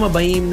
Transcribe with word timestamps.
ברוכים 0.00 0.16
הבאים 0.16 0.50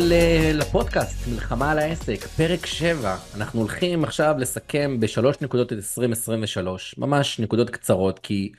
לפודקאסט, 0.54 1.28
מלחמה 1.28 1.72
על 1.72 1.80
העסק, 1.80 2.26
פרק 2.26 2.66
7. 2.66 3.18
אנחנו 3.36 3.60
הולכים 3.60 4.04
עכשיו 4.04 4.36
לסכם 4.38 5.00
בשלוש 5.00 5.42
נקודות 5.42 5.74
את 5.74 5.78
2023, 5.78 6.98
ממש 6.98 7.40
נקודות 7.40 7.70
קצרות, 7.70 8.20
כי 8.20 8.52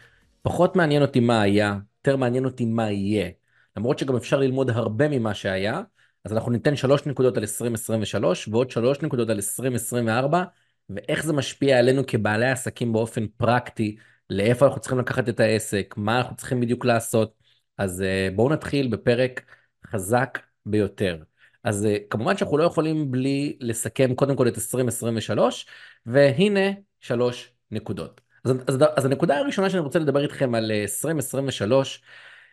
פחות 0.42 0.76
מעניין 0.76 1.02
אותי 1.02 1.20
מה 1.20 1.42
היה, 1.42 1.78
יותר 1.98 2.16
מעניין 2.16 2.44
אותי 2.44 2.64
מה 2.64 2.90
יהיה. 2.90 3.30
למרות 3.76 3.98
שגם 3.98 4.16
אפשר 4.16 4.38
ללמוד 4.38 4.70
הרבה 4.70 5.08
ממה 5.08 5.34
שהיה, 5.34 5.82
אז 6.24 6.32
אנחנו 6.32 6.52
ניתן 6.52 6.76
שלוש 6.76 7.06
נקודות 7.06 7.36
על 7.36 7.42
2023 7.42 8.48
ועוד 8.48 8.70
שלוש 8.70 9.02
נקודות 9.02 9.30
על 9.30 9.36
2024, 9.36 10.44
ואיך 10.90 11.24
זה 11.24 11.32
משפיע 11.32 11.78
עלינו 11.78 12.02
כבעלי 12.06 12.50
עסקים 12.50 12.92
באופן 12.92 13.26
פרקטי, 13.36 13.96
לאיפה 14.30 14.66
אנחנו 14.66 14.80
צריכים 14.80 14.98
לקחת 14.98 15.28
את 15.28 15.40
העסק, 15.40 15.94
מה 15.96 16.18
אנחנו 16.18 16.36
צריכים 16.36 16.60
בדיוק 16.60 16.84
לעשות. 16.84 17.32
אז 17.78 18.00
uh, 18.00 18.34
בואו 18.36 18.48
נתחיל 18.48 18.88
בפרק 18.88 19.42
חזק 19.86 20.38
ביותר. 20.70 21.22
אז 21.64 21.84
uh, 21.84 22.08
כמובן 22.10 22.36
שאנחנו 22.36 22.58
לא 22.58 22.64
יכולים 22.64 23.10
בלי 23.10 23.56
לסכם 23.60 24.14
קודם 24.14 24.36
כל 24.36 24.48
את 24.48 24.54
2023, 24.54 25.66
והנה 26.06 26.70
שלוש 27.00 27.52
נקודות. 27.70 28.20
אז, 28.44 28.52
אז, 28.66 28.78
אז 28.96 29.04
הנקודה 29.04 29.38
הראשונה 29.38 29.70
שאני 29.70 29.82
רוצה 29.82 29.98
לדבר 29.98 30.22
איתכם 30.22 30.54
על 30.54 30.72
2023 30.72 32.02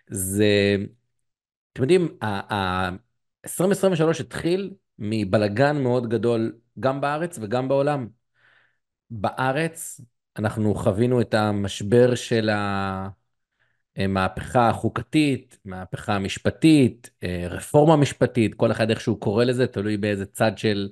זה, 0.09 0.75
אתם 1.73 1.81
יודעים, 1.81 2.17
2023 3.45 4.21
התחיל 4.21 4.73
מבלגן 4.99 5.77
מאוד 5.83 6.09
גדול 6.09 6.55
גם 6.79 7.02
בארץ 7.02 7.39
וגם 7.41 7.67
בעולם. 7.67 8.07
בארץ 9.09 10.02
אנחנו 10.38 10.75
חווינו 10.75 11.21
את 11.21 11.33
המשבר 11.33 12.16
של 12.16 12.49
המהפכה 13.98 14.70
החוקתית, 14.70 15.59
מהפכה 15.66 16.13
המשפטית, 16.16 17.09
אה, 17.23 17.48
רפורמה 17.49 17.95
משפטית, 17.95 18.56
כל 18.56 18.72
אחד 18.72 18.89
איך 18.89 19.02
שהוא 19.02 19.19
קורא 19.19 19.44
לזה, 19.44 19.67
תלוי 19.67 19.97
באיזה 19.97 20.25
צד 20.25 20.58
של 20.58 20.89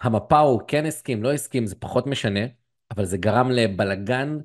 המפה 0.00 0.38
הוא 0.38 0.60
כן 0.68 0.86
הסכים, 0.86 1.22
לא 1.22 1.32
הסכים, 1.32 1.66
זה 1.66 1.74
פחות 1.74 2.06
משנה, 2.06 2.40
אבל 2.90 3.04
זה 3.04 3.16
גרם 3.18 3.50
לבלגן 3.50 4.38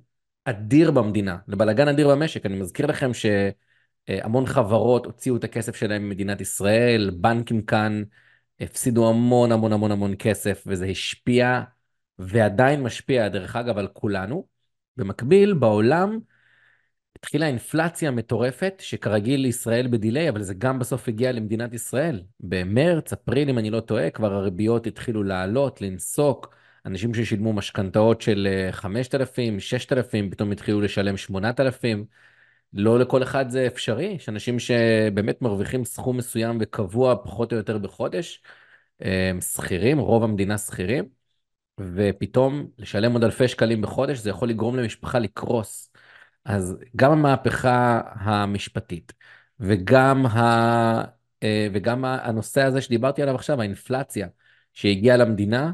אדיר 0.46 0.92
במדינה, 0.92 1.38
לבלגן 1.48 1.88
אדיר 1.88 2.10
במשק. 2.10 2.46
אני 2.46 2.56
מזכיר 2.60 2.86
לכם 2.86 3.12
שהמון 3.14 4.46
חברות 4.46 5.06
הוציאו 5.06 5.36
את 5.36 5.44
הכסף 5.44 5.76
שלהם 5.76 6.04
ממדינת 6.04 6.42
ישראל, 6.42 7.12
בנקים 7.22 7.62
כאן 7.62 8.04
הפסידו 8.60 9.10
המון 9.10 9.52
המון 9.52 9.74
המון 9.74 9.92
המון 9.92 10.14
כסף, 10.20 10.64
וזה 10.68 10.86
השפיע 10.86 11.62
ועדיין 12.20 12.84
משפיע, 12.84 13.28
דרך 13.28 13.56
אגב, 13.56 13.78
על 13.78 13.88
כולנו. 13.88 14.48
במקביל, 14.98 15.54
בעולם 15.54 16.20
התחילה 17.16 17.48
אינפלציה 17.48 18.12
מטורפת, 18.12 18.74
שכרגיל 18.80 19.42
לישראל 19.42 19.88
בדיליי, 19.88 20.30
אבל 20.30 20.42
זה 20.42 20.54
גם 20.54 20.80
בסוף 20.80 21.08
הגיע 21.08 21.32
למדינת 21.32 21.74
ישראל. 21.74 22.22
במרץ, 22.40 23.14
אפריל, 23.14 23.50
אם 23.50 23.58
אני 23.58 23.70
לא 23.70 23.80
טועה, 23.80 24.10
כבר 24.10 24.34
הריביות 24.34 24.88
התחילו 24.88 25.24
לעלות, 25.24 25.82
לנסוק. 25.82 26.56
אנשים 26.86 27.14
ששילמו 27.14 27.54
משכנתאות 27.54 28.22
של 28.22 28.48
5,000, 28.72 29.60
6,000, 29.60 30.30
פתאום 30.30 30.52
התחילו 30.52 30.82
לשלם 30.82 31.18
8,000. 31.18 32.06
לא 32.74 33.00
לכל 33.00 33.24
אחד 33.24 33.50
זה 33.50 33.68
אפשרי, 33.68 34.06
יש 34.06 34.30
אנשים 34.30 34.60
שבאמת 34.60 35.42
מרוויחים 35.42 35.86
סכום 35.86 36.18
מסוים 36.18 36.58
וקבוע 36.62 37.16
פחות 37.24 37.52
או 37.52 37.58
יותר 37.58 37.78
בחודש, 37.78 38.44
שכירים, 39.42 40.00
רוב 40.00 40.24
המדינה 40.24 40.58
שכירים. 40.58 41.06
ופתאום 41.80 42.68
לשלם 42.78 43.14
עוד 43.14 43.24
אלפי 43.24 43.48
שקלים 43.48 43.82
בחודש, 43.82 44.18
זה 44.18 44.30
יכול 44.30 44.50
לגרום 44.50 44.76
למשפחה 44.76 45.20
לקרוס. 45.20 45.95
אז 46.46 46.78
גם 46.96 47.12
המהפכה 47.12 48.02
המשפטית, 48.16 49.14
וגם, 49.60 50.26
ה... 50.26 50.42
אה, 51.44 51.68
וגם 51.74 52.06
הנושא 52.06 52.62
הזה 52.62 52.82
שדיברתי 52.82 53.22
עליו 53.22 53.36
עכשיו, 53.36 53.62
האינפלציה 53.62 54.28
שהגיעה 54.74 55.18
למדינה, 55.18 55.72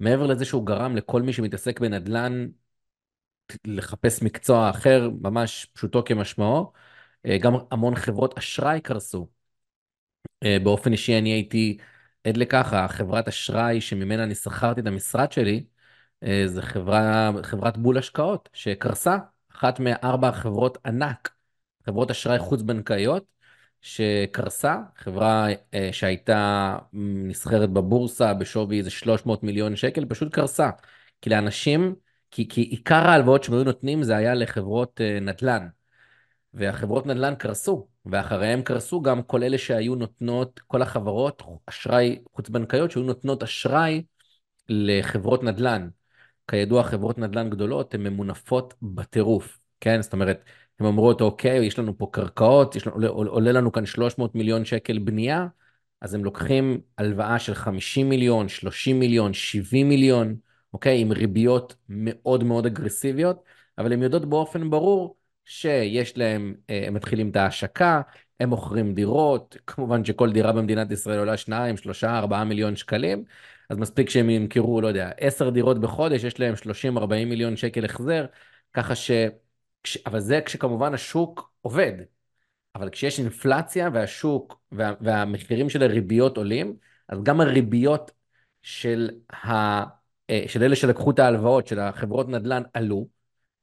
מעבר 0.00 0.26
לזה 0.26 0.44
שהוא 0.44 0.66
גרם 0.66 0.96
לכל 0.96 1.22
מי 1.22 1.32
שמתעסק 1.32 1.80
בנדל"ן 1.80 2.46
לחפש 3.66 4.22
מקצוע 4.22 4.70
אחר, 4.70 5.10
ממש 5.20 5.66
פשוטו 5.72 6.04
כמשמעו, 6.04 6.72
אה, 7.26 7.38
גם 7.38 7.54
המון 7.70 7.94
חברות 7.94 8.38
אשראי 8.38 8.80
קרסו. 8.80 9.28
אה, 10.44 10.56
באופן 10.62 10.92
אישי 10.92 11.18
אני 11.18 11.30
הייתי 11.32 11.78
עד 12.24 12.36
לכך, 12.36 12.72
החברת 12.72 13.28
אשראי 13.28 13.80
שממנה 13.80 14.24
אני 14.24 14.34
שכרתי 14.34 14.80
את 14.80 14.86
המשרד 14.86 15.32
שלי, 15.32 15.64
זה 16.46 16.62
חברה, 16.62 17.30
חברת 17.42 17.78
בול 17.78 17.98
השקעות, 17.98 18.48
שקרסה, 18.52 19.16
אחת 19.56 19.80
מארבע 19.80 20.32
חברות 20.32 20.78
ענק, 20.86 21.30
חברות 21.86 22.10
אשראי 22.10 22.38
חוץ-בנקאיות, 22.38 23.24
שקרסה, 23.80 24.76
חברה 24.96 25.46
אה, 25.74 25.88
שהייתה 25.92 26.76
נסחרת 27.28 27.70
בבורסה 27.70 28.34
בשווי 28.34 28.78
איזה 28.78 28.90
300 28.90 29.42
מיליון 29.42 29.76
שקל, 29.76 30.04
פשוט 30.04 30.34
קרסה. 30.34 30.70
כי 31.20 31.30
לאנשים, 31.30 31.94
כי, 32.30 32.48
כי 32.48 32.60
עיקר 32.60 33.08
ההלוואות 33.08 33.44
שהם 33.44 33.54
היו 33.54 33.64
נותנים 33.64 34.02
זה 34.02 34.16
היה 34.16 34.34
לחברות 34.34 35.00
אה, 35.00 35.20
נדל"ן. 35.20 35.68
והחברות 36.54 37.06
נדל"ן 37.06 37.34
קרסו, 37.34 37.88
ואחריהם 38.06 38.62
קרסו 38.62 39.02
גם 39.02 39.22
כל 39.22 39.42
אלה 39.42 39.58
שהיו 39.58 39.94
נותנות, 39.94 40.60
כל 40.66 40.82
החברות 40.82 41.42
אשראי 41.66 42.18
חוץ-בנקאיות 42.34 42.90
שהיו 42.90 43.02
נותנות 43.02 43.42
אשראי 43.42 44.02
לחברות 44.68 45.42
נדל"ן. 45.42 45.88
כידוע, 46.48 46.82
חברות 46.82 47.18
נדל"ן 47.18 47.50
גדולות 47.50 47.94
הן 47.94 48.02
ממונפות 48.02 48.74
בטירוף, 48.82 49.58
כן? 49.80 50.02
זאת 50.02 50.12
אומרת, 50.12 50.44
הן 50.80 50.86
אומרות, 50.86 51.20
אוקיי, 51.20 51.66
יש 51.66 51.78
לנו 51.78 51.98
פה 51.98 52.08
קרקעות, 52.12 52.76
יש 52.76 52.86
לנו, 52.86 52.96
עולה, 52.96 53.30
עולה 53.30 53.52
לנו 53.52 53.72
כאן 53.72 53.86
300 53.86 54.34
מיליון 54.34 54.64
שקל 54.64 54.98
בנייה, 54.98 55.46
אז 56.00 56.14
הם 56.14 56.24
לוקחים 56.24 56.80
הלוואה 56.98 57.38
של 57.38 57.54
50 57.54 58.08
מיליון, 58.08 58.48
30 58.48 58.98
מיליון, 59.00 59.32
70 59.34 59.88
מיליון, 59.88 60.36
אוקיי? 60.72 61.00
עם 61.00 61.12
ריביות 61.12 61.74
מאוד 61.88 62.44
מאוד 62.44 62.66
אגרסיביות, 62.66 63.44
אבל 63.78 63.92
הן 63.92 64.02
יודעות 64.02 64.24
באופן 64.24 64.70
ברור 64.70 65.16
שיש 65.44 66.18
להם, 66.18 66.54
אה, 66.70 66.84
הם 66.86 66.94
מתחילים 66.94 67.30
את 67.30 67.36
ההשקה, 67.36 68.00
הם 68.40 68.48
מוכרים 68.48 68.94
דירות, 68.94 69.56
כמובן 69.66 70.04
שכל 70.04 70.32
דירה 70.32 70.52
במדינת 70.52 70.90
ישראל 70.90 71.18
עולה 71.18 71.36
2, 71.36 71.76
3, 71.76 72.04
4 72.04 72.44
מיליון 72.44 72.76
שקלים, 72.76 73.24
אז 73.70 73.78
מספיק 73.78 74.10
שהם 74.10 74.30
ימכרו, 74.30 74.80
לא 74.80 74.88
יודע, 74.88 75.10
10 75.16 75.50
דירות 75.50 75.80
בחודש, 75.80 76.24
יש 76.24 76.40
להם 76.40 76.54
30-40 76.54 77.06
מיליון 77.08 77.56
שקל 77.56 77.84
החזר, 77.84 78.26
ככה 78.74 78.94
ש... 78.94 79.10
אבל 80.06 80.20
זה 80.20 80.40
כשכמובן 80.44 80.94
השוק 80.94 81.52
עובד. 81.60 81.92
אבל 82.74 82.90
כשיש 82.90 83.18
אינפלציה 83.18 83.90
והשוק 83.92 84.60
וה... 84.72 84.92
והמחירים 85.00 85.70
של 85.70 85.82
הריביות 85.82 86.36
עולים, 86.36 86.76
אז 87.08 87.22
גם 87.22 87.40
הריביות 87.40 88.10
של, 88.62 89.10
ה... 89.32 89.52
אה, 90.30 90.44
של 90.48 90.62
אלה 90.62 90.76
שלקחו 90.76 91.10
את 91.10 91.18
ההלוואות, 91.18 91.66
של 91.66 91.78
החברות 91.78 92.28
נדל"ן, 92.28 92.62
עלו, 92.74 93.08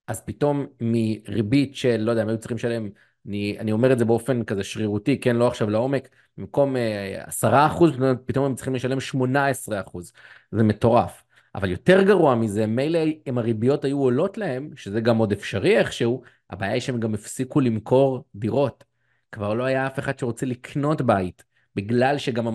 אז 0.07 0.22
פתאום 0.25 0.66
מריבית 0.81 1.75
של, 1.75 1.97
לא 1.97 2.11
יודע, 2.11 2.22
הם 2.22 2.29
היו 2.29 2.38
צריכים 2.38 2.57
לשלם, 2.57 2.90
אני, 3.27 3.59
אני 3.59 3.71
אומר 3.71 3.93
את 3.93 3.99
זה 3.99 4.05
באופן 4.05 4.43
כזה 4.43 4.63
שרירותי, 4.63 5.19
כן, 5.19 5.35
לא 5.35 5.47
עכשיו 5.47 5.69
לעומק, 5.69 6.09
במקום 6.37 6.75
uh, 6.75 6.79
10 7.27 7.65
אחוז, 7.67 7.91
פתאום 8.25 8.45
הם 8.45 8.55
צריכים 8.55 8.75
לשלם 8.75 8.99
18 8.99 9.81
אחוז. 9.81 10.11
זה 10.51 10.63
מטורף. 10.63 11.23
אבל 11.55 11.69
יותר 11.71 12.03
גרוע 12.03 12.35
מזה, 12.35 12.67
מילא 12.67 12.99
אם 13.27 13.37
הריביות 13.37 13.85
היו 13.85 13.99
עולות 13.99 14.37
להם, 14.37 14.69
שזה 14.75 15.01
גם 15.01 15.17
עוד 15.17 15.31
אפשרי 15.31 15.77
איכשהו, 15.77 16.21
הבעיה 16.49 16.73
היא 16.73 16.81
שהם 16.81 16.99
גם 16.99 17.13
הפסיקו 17.13 17.59
למכור 17.59 18.23
דירות. 18.35 18.83
כבר 19.31 19.53
לא 19.53 19.63
היה 19.63 19.87
אף 19.87 19.99
אחד 19.99 20.19
שרוצה 20.19 20.45
לקנות 20.45 21.01
בית, 21.01 21.43
בגלל 21.75 22.17
שגם 22.17 22.47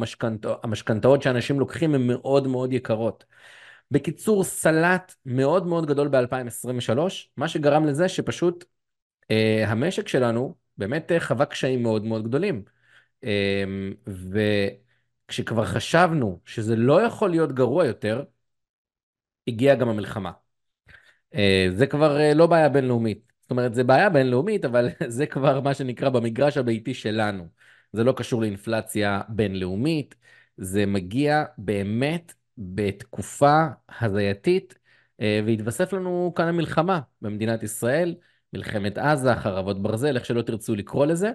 המשכנתאות 0.63 1.23
שאנשים 1.23 1.61
לוקחים 1.61 1.95
הן 1.95 2.07
מאוד 2.07 2.47
מאוד 2.47 2.73
יקרות. 2.73 3.25
בקיצור, 3.91 4.45
סלט 4.45 5.15
מאוד 5.27 5.67
מאוד 5.67 5.87
גדול 5.87 6.09
ב-2023, 6.09 6.99
מה 7.37 7.49
שגרם 7.49 7.85
לזה 7.85 8.09
שפשוט 8.09 8.65
אה, 8.65 8.69
המשק 9.67 10.09
שלנו 10.09 10.55
באמת 10.79 11.13
אה, 11.13 11.21
חווה 11.21 11.47
קשיים 11.47 11.83
מאוד 11.83 12.05
מאוד 12.05 12.29
גדולים. 12.29 12.63
אה, 13.25 13.65
וכשכבר 15.29 15.65
חשבנו 15.65 16.41
שזה 16.47 16.77
לא 16.77 17.03
יכול 17.03 17.31
להיות 17.31 17.53
גרוע 17.53 17.87
יותר, 17.87 18.25
הגיעה 19.49 19.77
גם 19.77 19.89
המלחמה. 19.89 20.33
אה, 21.35 21.67
זה 21.71 21.87
כבר 21.87 22.21
אה, 22.21 22.35
לא 22.35 22.47
בעיה 22.47 22.69
בינלאומית. 22.69 23.33
זאת 23.41 23.51
אומרת, 23.51 23.75
זה 23.75 23.85
בעיה 23.85 24.11
בינלאומית, 24.11 24.65
אבל 24.65 24.89
זה 25.09 25.27
כבר 25.27 25.61
מה 25.61 25.75
שנקרא 25.75 26.09
במגרש 26.09 26.57
הביתי 26.57 26.95
שלנו. 26.95 27.49
זה 27.93 28.05
לא 28.05 28.13
קשור 28.17 28.41
לאינפלציה 28.41 29.21
בינלאומית, 29.29 30.15
זה 30.57 30.87
מגיע 30.87 31.45
באמת 31.59 32.35
בתקופה 32.59 33.67
הזייתית, 34.01 34.75
אה, 35.21 35.41
והתווסף 35.47 35.93
לנו 35.93 36.33
כאן 36.37 36.49
המלחמה 36.49 37.01
במדינת 37.23 37.63
ישראל, 37.63 38.15
מלחמת 38.53 38.99
עזה, 38.99 39.35
חרבות 39.35 39.83
ברזל, 39.83 40.17
איך 40.17 40.25
שלא 40.25 40.43
תרצו 40.43 40.75
לקרוא 40.75 41.07
לזה, 41.07 41.33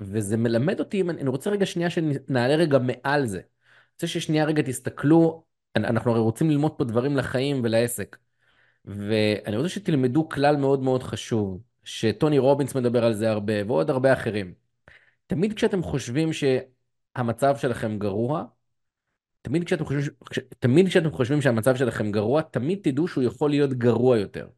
וזה 0.00 0.36
מלמד 0.36 0.80
אותי, 0.80 1.02
אני 1.02 1.28
רוצה 1.28 1.50
רגע 1.50 1.66
שנייה 1.66 1.90
שנעלה 1.90 2.54
רגע 2.54 2.78
מעל 2.78 3.26
זה. 3.26 3.38
אני 3.38 3.46
רוצה 3.94 4.06
ששנייה 4.06 4.44
רגע 4.44 4.62
תסתכלו, 4.62 5.44
אנחנו 5.76 6.10
הרי 6.10 6.20
רוצים 6.20 6.50
ללמוד 6.50 6.72
פה 6.78 6.84
דברים 6.84 7.16
לחיים 7.16 7.60
ולעסק, 7.64 8.16
ואני 8.84 9.56
רוצה 9.56 9.68
שתלמדו 9.68 10.28
כלל 10.28 10.56
מאוד 10.56 10.82
מאוד 10.82 11.02
חשוב, 11.02 11.60
שטוני 11.84 12.38
רובינס 12.38 12.74
מדבר 12.74 13.04
על 13.04 13.14
זה 13.14 13.30
הרבה, 13.30 13.52
ועוד 13.66 13.90
הרבה 13.90 14.12
אחרים. 14.12 14.54
תמיד 15.26 15.52
כשאתם 15.52 15.82
חושבים 15.82 16.32
ש... 16.32 16.44
המצב 17.16 17.56
שלכם 17.56 17.98
גרוע, 17.98 18.44
תמיד 19.42 19.64
כשאתם 19.64 19.84
חושבים, 19.84 20.14
תמיד 20.58 20.88
כשאתם 20.88 21.10
חושבים 21.10 21.42
שהמצב 21.42 21.76
שלכם 21.76 22.12
גרוע, 22.12 22.42
תמיד 22.42 22.78
תדעו 22.82 23.08
שהוא 23.08 23.24
יכול 23.24 23.50
להיות 23.50 23.72
גרוע 23.72 24.18
יותר, 24.18 24.48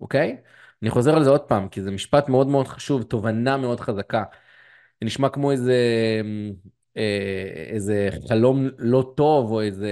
אוקיי? 0.00 0.36
אני 0.82 0.90
חוזר 0.90 1.16
על 1.16 1.24
זה 1.24 1.30
עוד 1.30 1.40
פעם, 1.40 1.68
כי 1.68 1.82
זה 1.82 1.90
משפט 1.90 2.28
מאוד 2.28 2.46
מאוד 2.46 2.68
חשוב, 2.68 3.02
תובנה 3.02 3.56
מאוד 3.56 3.80
חזקה. 3.80 4.24
זה 5.00 5.06
נשמע 5.06 5.28
כמו 5.28 5.50
איזה, 5.50 5.74
אה, 6.96 7.66
איזה 7.66 8.08
חלום 8.28 8.68
לא 8.78 9.12
טוב, 9.16 9.50
או 9.50 9.60
איזה, 9.60 9.90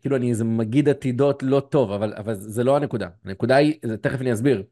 כאילו 0.00 0.16
אני 0.16 0.30
איזה 0.30 0.44
מגיד 0.44 0.88
עתידות 0.88 1.42
לא 1.42 1.60
טוב, 1.60 1.92
אבל, 1.92 2.14
אבל 2.16 2.34
זה 2.34 2.64
לא 2.64 2.76
הנקודה. 2.76 3.08
הנקודה 3.24 3.56
היא, 3.56 3.74
זה, 3.84 3.96
תכף 3.96 4.20
אני 4.20 4.32
אסביר 4.32 4.62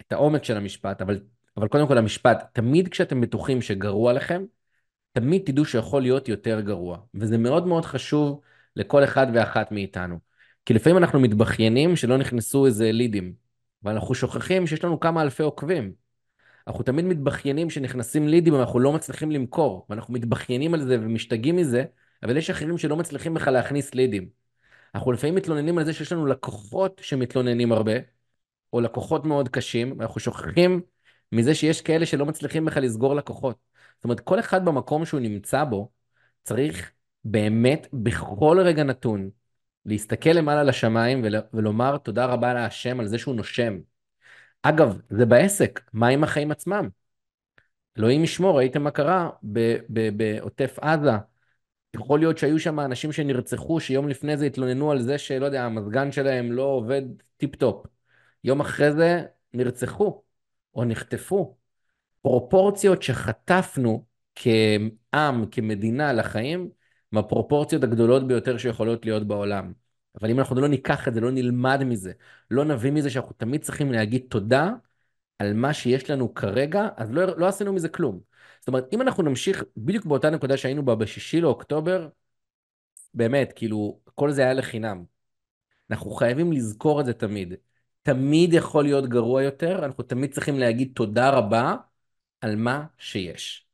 את 0.00 0.12
העומק 0.12 0.44
של 0.44 0.56
המשפט, 0.56 1.02
אבל, 1.02 1.20
אבל 1.56 1.68
קודם 1.68 1.88
כל 1.88 1.98
המשפט, 1.98 2.44
תמיד 2.52 2.88
כשאתם 2.88 3.20
בטוחים 3.20 3.62
שגרוע 3.62 4.12
לכם, 4.12 4.44
תמיד 5.12 5.42
תדעו 5.44 5.64
שיכול 5.64 6.02
להיות 6.02 6.28
יותר 6.28 6.60
גרוע. 6.60 6.98
וזה 7.14 7.38
מאוד 7.38 7.66
מאוד 7.66 7.84
חשוב 7.84 8.40
לכל 8.76 9.04
אחד 9.04 9.26
ואחת 9.34 9.72
מאיתנו. 9.72 10.18
כי 10.66 10.74
לפעמים 10.74 10.98
אנחנו 10.98 11.20
מתבכיינים 11.20 11.96
שלא 11.96 12.18
נכנסו 12.18 12.66
איזה 12.66 12.92
לידים, 12.92 13.43
ואנחנו 13.84 14.14
שוכחים 14.14 14.66
שיש 14.66 14.84
לנו 14.84 15.00
כמה 15.00 15.22
אלפי 15.22 15.42
עוקבים. 15.42 15.92
אנחנו 16.66 16.84
תמיד 16.84 17.04
מתבכיינים 17.04 17.70
שנכנסים 17.70 18.28
לידים 18.28 18.54
ואנחנו 18.54 18.78
לא 18.80 18.92
מצליחים 18.92 19.30
למכור, 19.30 19.86
ואנחנו 19.90 20.14
מתבכיינים 20.14 20.74
על 20.74 20.80
זה 20.80 20.96
ומשתגעים 21.00 21.56
מזה, 21.56 21.84
אבל 22.22 22.36
יש 22.36 22.50
אחרים 22.50 22.78
שלא 22.78 22.96
מצליחים 22.96 23.34
בכלל 23.34 23.52
להכניס 23.54 23.94
לידים. 23.94 24.28
אנחנו 24.94 25.12
לפעמים 25.12 25.34
מתלוננים 25.34 25.78
על 25.78 25.84
זה 25.84 25.92
שיש 25.92 26.12
לנו 26.12 26.26
לקוחות 26.26 27.00
שמתלוננים 27.04 27.72
הרבה, 27.72 27.92
או 28.72 28.80
לקוחות 28.80 29.24
מאוד 29.24 29.48
קשים, 29.48 29.94
ואנחנו 29.98 30.20
שוכחים 30.20 30.80
מזה 31.32 31.54
שיש 31.54 31.80
כאלה 31.80 32.06
שלא 32.06 32.26
מצליחים 32.26 32.64
בכלל 32.64 32.82
לסגור 32.82 33.14
לקוחות. 33.14 33.56
זאת 33.96 34.04
אומרת, 34.04 34.20
כל 34.20 34.40
אחד 34.40 34.64
במקום 34.64 35.04
שהוא 35.04 35.20
נמצא 35.20 35.64
בו, 35.64 35.90
צריך 36.44 36.92
באמת 37.24 37.88
בכל 37.92 38.58
רגע 38.64 38.82
נתון 38.82 39.30
להסתכל 39.86 40.30
למעלה 40.30 40.62
לשמיים 40.62 41.20
ול, 41.24 41.34
ולומר 41.54 41.96
תודה 41.98 42.26
רבה 42.26 42.54
להשם 42.54 43.00
על 43.00 43.06
זה 43.06 43.18
שהוא 43.18 43.34
נושם. 43.34 43.78
אגב, 44.62 45.00
זה 45.10 45.26
בעסק, 45.26 45.80
מה 45.92 46.08
עם 46.08 46.24
החיים 46.24 46.50
עצמם? 46.50 46.88
אלוהים 47.98 48.24
ישמור, 48.24 48.56
ראיתם 48.56 48.82
מה 48.82 48.90
קרה 48.90 49.30
בעוטף 50.16 50.78
עזה. 50.80 51.10
יכול 51.94 52.18
להיות 52.18 52.38
שהיו 52.38 52.60
שם 52.60 52.80
אנשים 52.80 53.12
שנרצחו, 53.12 53.80
שיום 53.80 54.08
לפני 54.08 54.36
זה 54.36 54.46
התלוננו 54.46 54.92
על 54.92 55.02
זה 55.02 55.18
שלא 55.18 55.46
יודע, 55.46 55.64
המזגן 55.64 56.12
שלהם 56.12 56.52
לא 56.52 56.62
עובד 56.62 57.02
טיפ-טופ. 57.36 57.86
יום 58.44 58.60
אחרי 58.60 58.92
זה 58.92 59.22
נרצחו 59.54 60.22
או 60.74 60.84
נחטפו. 60.84 61.56
פרופורציות 62.22 63.02
שחטפנו 63.02 64.04
כעם, 64.34 65.46
כמדינה 65.50 66.12
לחיים, 66.12 66.70
מהפרופורציות 67.14 67.84
הגדולות 67.84 68.26
ביותר 68.26 68.58
שיכולות 68.58 69.06
להיות 69.06 69.26
בעולם. 69.26 69.72
אבל 70.20 70.30
אם 70.30 70.38
אנחנו 70.38 70.60
לא 70.60 70.68
ניקח 70.68 71.08
את 71.08 71.14
זה, 71.14 71.20
לא 71.20 71.30
נלמד 71.30 71.84
מזה, 71.84 72.12
לא 72.50 72.64
נבין 72.64 72.94
מזה 72.94 73.10
שאנחנו 73.10 73.32
תמיד 73.32 73.62
צריכים 73.62 73.92
להגיד 73.92 74.26
תודה 74.28 74.70
על 75.38 75.54
מה 75.54 75.74
שיש 75.74 76.10
לנו 76.10 76.34
כרגע, 76.34 76.88
אז 76.96 77.12
לא, 77.12 77.38
לא 77.38 77.46
עשינו 77.48 77.72
מזה 77.72 77.88
כלום. 77.88 78.20
זאת 78.60 78.68
אומרת, 78.68 78.84
אם 78.92 79.02
אנחנו 79.02 79.22
נמשיך 79.22 79.64
בדיוק 79.76 80.04
באותה 80.06 80.30
נקודה 80.30 80.56
שהיינו 80.56 80.84
בה 80.84 80.94
בשישי 80.94 81.40
לאוקטובר, 81.40 82.08
באמת, 83.14 83.52
כאילו, 83.56 84.00
כל 84.14 84.30
זה 84.32 84.42
היה 84.42 84.54
לחינם. 84.54 85.04
אנחנו 85.90 86.10
חייבים 86.10 86.52
לזכור 86.52 87.00
את 87.00 87.06
זה 87.06 87.12
תמיד. 87.12 87.54
תמיד 88.02 88.52
יכול 88.52 88.84
להיות 88.84 89.08
גרוע 89.08 89.42
יותר, 89.42 89.84
אנחנו 89.84 90.04
תמיד 90.04 90.32
צריכים 90.32 90.58
להגיד 90.58 90.92
תודה 90.94 91.30
רבה 91.30 91.76
על 92.40 92.56
מה 92.56 92.84
שיש. 92.98 93.66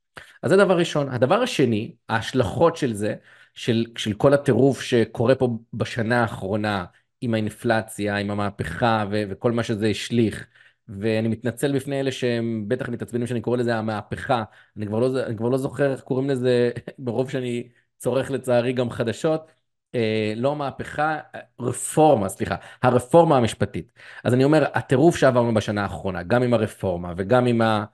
אז 0.43 0.51
זה 0.51 0.57
דבר 0.57 0.79
ראשון. 0.79 1.09
הדבר 1.09 1.43
השני, 1.43 1.95
ההשלכות 2.09 2.77
של 2.77 2.93
זה, 2.95 3.15
של, 3.55 3.87
של 3.97 4.13
כל 4.13 4.35
הטירוף 4.35 4.81
שקורה 4.83 5.35
פה 5.35 5.59
בשנה 5.75 6.21
האחרונה, 6.23 6.85
עם 7.21 7.35
האינפלציה, 7.35 8.17
עם 8.17 8.31
המהפכה 8.31 9.05
ו- 9.11 9.23
וכל 9.31 9.53
מה 9.53 9.63
שזה 9.63 9.87
השליך, 9.87 10.47
ואני 10.89 11.29
מתנצל 11.29 11.77
בפני 11.77 12.01
אלה 12.01 12.13
שהם 12.13 12.65
בטח 12.69 12.89
מתעצבנים 12.89 13.27
שאני 13.27 13.41
קורא 13.41 13.57
לזה 13.57 13.77
המהפכה, 13.77 14.45
אני 14.77 14.87
כבר 14.87 14.99
לא, 14.99 15.27
אני 15.27 15.37
כבר 15.37 15.49
לא 15.49 15.59
זוכר 15.59 15.93
איך 15.93 16.01
קוראים 16.01 16.31
לזה, 16.31 16.71
ברוב 16.99 17.31
שאני 17.31 17.69
צורך 17.99 18.31
לצערי 18.31 18.73
גם 18.73 18.91
חדשות, 18.91 19.53
אה, 19.95 20.33
לא 20.37 20.57
מהפכה, 20.57 21.19
רפורמה, 21.61 22.29
סליחה, 22.29 22.57
הרפורמה 22.83 23.37
המשפטית. 23.37 23.93
אז 24.25 24.35
אני 24.35 24.45
אומר, 24.45 24.65
הטירוף 24.75 25.17
שעברנו 25.17 25.55
בשנה 25.55 25.83
האחרונה, 25.83 26.23
גם 26.23 26.43
עם 26.43 26.55
הרפורמה 26.55 27.13
וגם 27.17 27.47
עם 27.47 27.63
ה... 27.63 27.85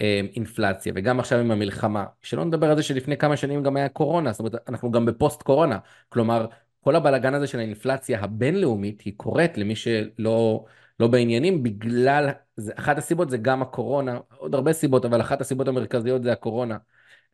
אינפלציה 0.00 0.92
וגם 0.96 1.20
עכשיו 1.20 1.38
עם 1.38 1.50
המלחמה, 1.50 2.04
שלא 2.22 2.44
נדבר 2.44 2.70
על 2.70 2.76
זה 2.76 2.82
שלפני 2.82 3.16
כמה 3.16 3.36
שנים 3.36 3.62
גם 3.62 3.76
היה 3.76 3.88
קורונה, 3.88 4.32
זאת 4.32 4.40
אומרת 4.40 4.54
אנחנו 4.68 4.90
גם 4.90 5.06
בפוסט 5.06 5.42
קורונה, 5.42 5.78
כלומר 6.08 6.46
כל 6.80 6.96
הבלגן 6.96 7.34
הזה 7.34 7.46
של 7.46 7.58
האינפלציה 7.58 8.20
הבינלאומית 8.20 9.00
היא 9.00 9.12
קורית 9.16 9.58
למי 9.58 9.76
שלא 9.76 10.64
לא 11.00 11.06
בעניינים 11.06 11.62
בגלל, 11.62 12.30
זה, 12.56 12.72
אחת 12.76 12.98
הסיבות 12.98 13.30
זה 13.30 13.36
גם 13.36 13.62
הקורונה, 13.62 14.18
עוד 14.36 14.54
הרבה 14.54 14.72
סיבות 14.72 15.04
אבל 15.04 15.20
אחת 15.20 15.40
הסיבות 15.40 15.68
המרכזיות 15.68 16.22
זה 16.22 16.32
הקורונה. 16.32 16.78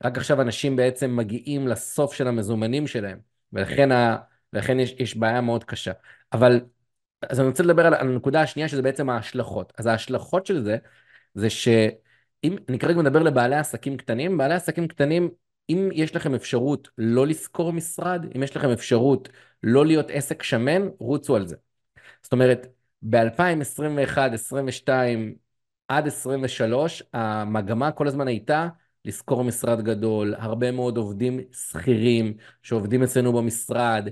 רק 0.05 0.19
עכשיו 0.19 0.41
אנשים 0.41 0.77
בעצם 0.77 1.17
מגיעים 1.17 1.69
לסוף 1.69 2.15
של 2.15 2.29
המזומנים 2.29 2.87
שלהם 2.87 3.19
ולכן, 3.53 3.93
ה, 3.93 4.17
ולכן 4.53 4.81
יש, 4.81 4.95
יש 4.99 5.17
בעיה 5.17 5.41
מאוד 5.41 5.65
קשה. 5.65 5.93
אבל 6.33 6.61
אז 7.23 7.41
אני 7.41 7.49
רוצה 7.49 7.63
לדבר 7.63 7.87
על 7.87 7.95
הנקודה 7.95 8.43
השנייה 8.43 8.69
שזה 8.69 8.83
בעצם 8.83 9.11
ההשלכות. 9.11 9.73
אז 9.79 9.87
ההשלכות 9.87 10.47
של 10.47 10.65
זה 10.65 10.77
זה 11.35 11.51
ש... 11.51 11.69
אם 12.45 12.57
אני 12.69 12.79
כרגע 12.79 12.99
מדבר 12.99 13.23
לבעלי 13.23 13.57
עסקים 13.57 13.97
קטנים, 13.97 14.39
בעלי 14.39 14.55
עסקים 14.55 14.89
קטנים, 14.89 15.31
אם 15.71 15.89
יש 15.93 16.17
לכם 16.17 16.35
אפשרות 16.35 16.89
לא 16.99 17.27
לשכור 17.27 17.73
משרד, 17.73 18.27
אם 18.37 18.43
יש 18.43 18.57
לכם 18.57 18.71
אפשרות 18.71 19.29
לא 19.63 19.87
להיות 19.87 20.07
עסק 20.11 20.43
שמן, 20.43 20.89
רוצו 20.99 21.37
על 21.37 21.47
זה. 21.47 21.57
זאת 22.23 22.33
אומרת, 22.33 22.67
ב-2021, 23.03 24.19
2022 24.19 25.35
עד 25.89 26.05
2023, 26.05 27.03
המגמה 27.13 27.93
כל 27.93 28.09
הזמן 28.09 28.29
הייתה 28.29 28.69
לשכור 29.05 29.45
משרד 29.45 29.83
גדול, 29.83 30.35
הרבה 30.39 30.71
מאוד 30.71 30.97
עובדים 30.97 31.41
שכירים 31.53 32.35
שעובדים 32.63 33.03
אצלנו 33.03 33.33
במשרד, 33.33 34.09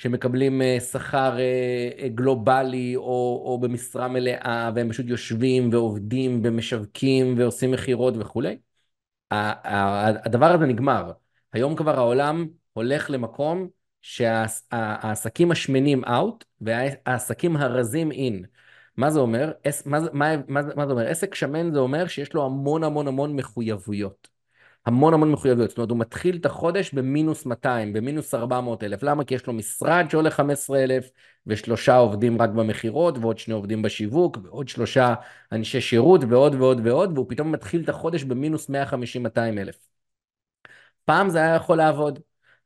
שמקבלים 0.00 0.62
אה, 0.62 0.80
שכר 0.80 1.38
אה, 1.38 1.90
אה, 1.98 2.08
גלובלי 2.08 2.96
או, 2.96 3.42
או 3.46 3.58
במשרה 3.60 4.08
מלאה, 4.08 4.70
והם 4.74 4.90
פשוט 4.90 5.06
יושבים 5.06 5.68
ועובדים 5.72 6.40
ומשווקים 6.44 7.34
ועושים 7.38 7.70
מכירות 7.70 8.14
וכולי. 8.18 8.58
הדבר 9.30 10.46
הזה 10.46 10.66
נגמר. 10.66 11.12
היום 11.52 11.76
כבר 11.76 11.96
העולם 11.96 12.48
הולך 12.72 13.10
למקום 13.10 13.68
שהעסקים 14.02 15.50
השמנים 15.50 16.04
out 16.04 16.44
והעסקים 16.60 17.56
הרזים 17.56 18.10
in. 18.10 18.46
מה 18.96 19.10
זה 19.10 19.20
אומר? 19.20 19.52
מה, 19.86 19.98
מה, 20.12 20.36
מה, 20.48 20.60
מה 20.76 20.86
זה 20.86 20.92
אומר? 20.92 21.06
עסק 21.06 21.34
שמן 21.34 21.72
זה 21.72 21.78
אומר 21.78 22.06
שיש 22.06 22.34
לו 22.34 22.46
המון 22.46 22.84
המון 22.84 23.08
המון 23.08 23.36
מחויבויות. 23.36 24.39
המון 24.86 25.14
המון 25.14 25.32
מחויבויות, 25.32 25.70
זאת 25.70 25.78
אומרת 25.78 25.90
הוא 25.90 25.98
מתחיל 25.98 26.36
את 26.36 26.46
החודש 26.46 26.94
במינוס 26.94 27.46
200, 27.46 27.92
במינוס 27.92 28.34
400 28.34 28.82
אלף, 28.84 29.02
למה? 29.02 29.24
כי 29.24 29.34
יש 29.34 29.46
לו 29.46 29.52
משרד 29.52 30.06
שעולה 30.10 30.30
15 30.30 30.84
אלף 30.84 31.10
ושלושה 31.46 31.96
עובדים 31.96 32.42
רק 32.42 32.50
במכירות 32.50 33.18
ועוד 33.18 33.38
שני 33.38 33.54
עובדים 33.54 33.82
בשיווק 33.82 34.38
ועוד 34.44 34.68
שלושה 34.68 35.14
אנשי 35.52 35.80
שירות 35.80 36.20
ועוד 36.28 36.54
ועוד 36.54 36.80
ועוד 36.86 37.12
והוא 37.14 37.26
פתאום 37.28 37.52
מתחיל 37.52 37.82
את 37.84 37.88
החודש 37.88 38.22
במינוס 38.24 38.70
150-200 38.70 38.72
אלף. 39.38 39.76
פעם 41.04 41.30
זה 41.30 41.38
היה 41.38 41.54
יכול 41.54 41.76
לעבוד, 41.78 42.18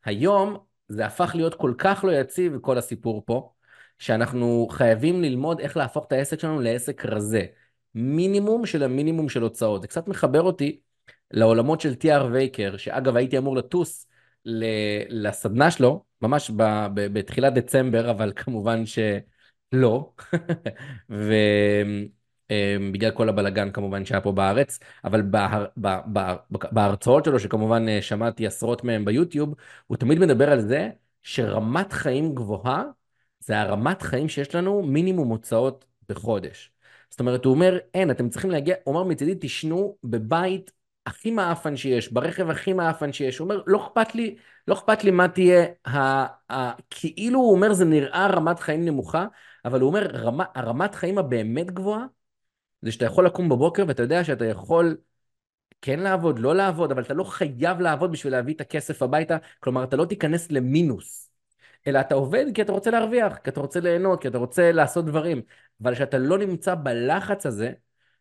היום 0.04 0.56
זה 0.88 1.06
הפך 1.06 1.32
להיות 1.34 1.54
כל 1.54 1.74
כך 1.78 2.04
לא 2.04 2.12
יציב 2.12 2.58
כל 2.60 2.78
הסיפור 2.78 3.22
פה, 3.26 3.52
שאנחנו 3.98 4.68
חייבים 4.70 5.22
ללמוד 5.22 5.60
איך 5.60 5.76
להפוך 5.76 6.06
את 6.06 6.12
העסק 6.12 6.40
שלנו 6.40 6.60
לעסק 6.60 7.04
רזה. 7.06 7.46
מינימום 7.94 8.66
של 8.66 8.82
המינימום 8.82 9.28
של 9.28 9.42
הוצאות. 9.42 9.82
זה 9.82 9.88
קצת 9.88 10.08
מחבר 10.08 10.42
אותי 10.42 10.80
לעולמות 11.34 11.80
של 11.80 11.92
TR 11.92 12.24
וייקר, 12.32 12.76
שאגב 12.76 13.16
הייתי 13.16 13.38
אמור 13.38 13.56
לטוס 13.56 14.06
לסדנה 15.08 15.70
שלו, 15.70 16.04
ממש 16.22 16.50
ב, 16.50 16.62
ב, 16.94 17.18
בתחילת 17.18 17.54
דצמבר, 17.54 18.10
אבל 18.10 18.32
כמובן 18.36 18.82
שלא, 18.86 20.12
ובגלל 22.50 23.10
כל 23.10 23.28
הבלגן 23.28 23.70
כמובן 23.70 24.04
שהיה 24.04 24.20
פה 24.20 24.32
בארץ, 24.32 24.78
אבל 25.04 25.22
בה, 25.22 25.64
בה, 25.76 26.00
בה, 26.06 26.36
בהרצאות 26.50 27.24
שלו, 27.24 27.38
שכמובן 27.38 27.88
אה, 27.88 28.02
שמעתי 28.02 28.46
עשרות 28.46 28.84
מהם 28.84 29.04
ביוטיוב, 29.04 29.54
הוא 29.86 29.96
תמיד 29.96 30.18
מדבר 30.18 30.50
על 30.50 30.60
זה 30.60 30.90
שרמת 31.22 31.92
חיים 31.92 32.34
גבוהה 32.34 32.84
זה 33.40 33.60
הרמת 33.60 34.02
חיים 34.02 34.28
שיש 34.28 34.54
לנו 34.54 34.82
מינימום 34.82 35.28
הוצאות 35.28 35.84
בחודש. 36.08 36.72
זאת 37.10 37.20
אומרת, 37.20 37.44
הוא 37.44 37.54
אומר, 37.54 37.78
אין, 37.94 38.10
אתם 38.10 38.28
צריכים 38.28 38.50
להגיע, 38.50 38.74
הוא 38.84 38.94
אומר 38.94 39.08
מצידי 39.10 39.34
תשנו 39.40 39.96
בבית 40.04 40.72
הכי 41.06 41.30
מעפן 41.30 41.76
שיש, 41.76 42.12
ברכב 42.12 42.50
הכי 42.50 42.72
מעפן 42.72 43.12
שיש, 43.12 43.38
הוא 43.38 43.44
אומר, 43.44 43.62
לא 43.66 43.86
אכפת 43.86 44.14
לי, 44.14 44.36
לא 44.68 44.74
אכפת 44.74 45.04
לי 45.04 45.10
מה 45.10 45.28
תהיה, 45.28 45.64
ה, 45.86 45.98
ה, 46.52 46.72
כאילו 46.90 47.40
הוא 47.40 47.52
אומר 47.52 47.72
זה 47.72 47.84
נראה 47.84 48.26
רמת 48.26 48.60
חיים 48.60 48.84
נמוכה, 48.84 49.26
אבל 49.64 49.80
הוא 49.80 49.88
אומר, 49.88 50.06
רמה, 50.06 50.44
הרמת 50.54 50.94
חיים 50.94 51.18
הבאמת 51.18 51.70
גבוהה, 51.70 52.06
זה 52.82 52.92
שאתה 52.92 53.04
יכול 53.04 53.26
לקום 53.26 53.48
בבוקר 53.48 53.84
ואתה 53.88 54.02
יודע 54.02 54.24
שאתה 54.24 54.44
יכול 54.46 54.96
כן 55.82 56.00
לעבוד, 56.00 56.38
לא 56.38 56.54
לעבוד, 56.56 56.92
אבל 56.92 57.02
אתה 57.02 57.14
לא 57.14 57.24
חייב 57.24 57.80
לעבוד 57.80 58.12
בשביל 58.12 58.32
להביא 58.32 58.54
את 58.54 58.60
הכסף 58.60 59.02
הביתה, 59.02 59.36
כלומר, 59.60 59.84
אתה 59.84 59.96
לא 59.96 60.04
תיכנס 60.04 60.52
למינוס. 60.52 61.30
אלא 61.86 62.00
אתה 62.00 62.14
עובד 62.14 62.46
כי 62.54 62.62
אתה 62.62 62.72
רוצה 62.72 62.90
להרוויח, 62.90 63.36
כי 63.36 63.50
אתה 63.50 63.60
רוצה 63.60 63.80
ליהנות, 63.80 64.22
כי 64.22 64.28
אתה 64.28 64.38
רוצה 64.38 64.72
לעשות 64.72 65.04
דברים. 65.04 65.42
אבל 65.82 65.94
שאתה 65.94 66.18
לא 66.18 66.38
נמצא 66.38 66.74
בלחץ 66.74 67.46
הזה, 67.46 67.72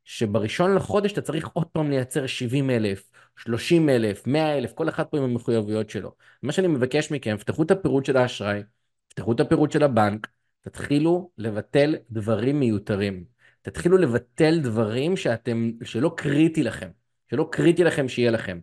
שבראשון 0.06 0.76
לחודש 0.76 1.12
אתה 1.12 1.22
צריך 1.22 1.48
עוד 1.54 1.68
פעם 1.68 1.90
לייצר 1.90 2.28
70 2.28 2.70
אלף, 2.70 3.10
30 3.38 3.90
אלף, 3.90 4.28
100 4.28 4.58
אלף, 4.58 4.74
כל 4.74 4.90
אחד 4.90 5.04
פה 5.04 5.18
עם 5.18 5.24
המחויבויות 5.24 5.90
שלו. 5.90 6.16
מה 6.44 6.52
שאני 6.52 6.68
מבקש 6.68 7.12
מכם, 7.12 7.38
פתחו 7.38 7.64
את 7.64 7.72
הפירוט 7.72 8.06
של 8.06 8.18
האשראי, 8.18 8.64
פתחו 9.08 9.32
את 9.32 9.40
הפירוט 9.40 9.72
של 9.72 9.84
הבנק, 9.84 10.28
תתחילו 10.62 11.30
לבטל 11.38 11.96
דברים 12.12 12.60
מיותרים. 12.60 13.24
תתחילו 13.62 13.98
לבטל 13.98 14.60
דברים 14.60 15.18
שאתם, 15.18 15.72
שלא 15.84 16.14
קריטי 16.18 16.64
לכם, 16.64 16.90
שלא 17.30 17.50
קריטי 17.52 17.84
לכם 17.84 18.08
שיהיה 18.08 18.32
לכם. 18.32 18.60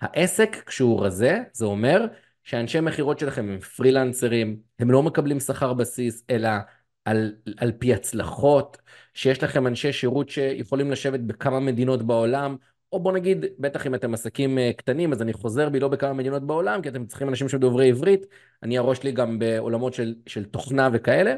העסק, 0.00 0.56
כשהוא 0.66 1.06
רזה, 1.06 1.38
זה 1.52 1.64
אומר 1.64 2.06
שאנשי 2.44 2.80
מכירות 2.80 3.18
שלכם 3.18 3.48
הם 3.48 3.60
פרילנסרים, 3.60 4.56
הם 4.78 4.90
לא 4.90 5.02
מקבלים 5.02 5.40
שכר 5.40 5.72
בסיס, 5.72 6.24
אלא 6.30 6.50
על, 7.04 7.34
על 7.56 7.72
פי 7.78 7.94
הצלחות, 7.94 8.78
שיש 9.14 9.42
לכם 9.42 9.66
אנשי 9.66 9.92
שירות 9.92 10.28
שיכולים 10.28 10.90
לשבת 10.90 11.20
בכמה 11.20 11.60
מדינות 11.60 12.02
בעולם, 12.02 12.56
או 12.92 13.00
בוא 13.00 13.12
נגיד, 13.12 13.44
בטח 13.58 13.86
אם 13.86 13.94
אתם 13.94 14.14
עסקים 14.14 14.58
אה, 14.58 14.72
קטנים, 14.76 15.12
אז 15.12 15.22
אני 15.22 15.32
חוזר 15.32 15.68
בי 15.68 15.80
לא 15.80 15.88
בכמה 15.88 16.12
מדינות 16.12 16.42
בעולם, 16.46 16.82
כי 16.82 16.88
אתם 16.88 17.06
צריכים 17.06 17.28
אנשים 17.28 17.48
שדוברי 17.48 17.88
עברית, 17.88 18.26
אני 18.62 18.78
הראש 18.78 18.98
שלי 18.98 19.12
גם 19.12 19.38
בעולמות 19.38 19.94
של, 19.94 20.14
של 20.26 20.44
תוכנה 20.44 20.88
וכאלה, 20.92 21.34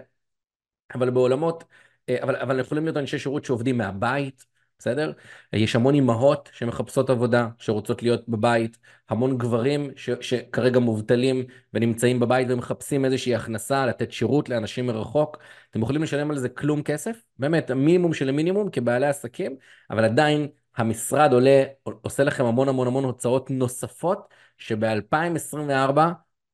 אבל 0.95 1.11
בעולמות, 1.11 1.65
אה, 2.09 2.23
אבל, 2.23 2.37
אבל 2.37 2.61
יכולים 2.61 2.85
להיות 2.85 2.97
אנשי 2.97 3.19
שירות 3.19 3.45
שעובדים 3.45 3.79
מהבית, 3.79 4.45
בסדר? 4.79 5.13
יש 5.53 5.77
המון 5.77 5.95
אימהות 5.95 6.51
שמחפשות 6.53 7.11
עבודה, 7.11 7.49
שרוצות 7.59 8.03
להיות 8.03 8.29
בבית, 8.29 8.79
המון 9.09 9.39
גברים 9.39 9.91
ש, 9.97 10.11
שכרגע 10.21 10.79
מובטלים 10.79 11.45
ונמצאים 11.75 12.21
בבית 12.21 12.49
ומחפשים 12.51 13.05
איזושהי 13.05 13.35
הכנסה, 13.35 13.87
לתת 13.87 14.13
שירות 14.13 14.49
לאנשים 14.49 14.87
מרחוק. 14.87 15.39
אתם 15.71 15.83
יכולים 15.83 16.03
לשלם 16.03 16.31
על 16.31 16.39
זה 16.39 16.49
כלום 16.49 16.83
כסף, 16.83 17.23
באמת, 17.39 17.71
המינימום 17.71 18.15
של 18.15 18.29
המינימום 18.29 18.71
כבעלי 18.71 19.07
עסקים, 19.07 19.57
אבל 19.91 20.05
עדיין 20.05 20.49
המשרד 20.77 21.33
עולה, 21.33 21.65
עושה 21.83 22.25
לכם 22.25 22.45
המון 22.45 22.69
המון 22.69 22.87
המון 22.87 23.05
הוצאות 23.05 23.51
נוספות, 23.51 24.35
שב-2024 24.59 25.99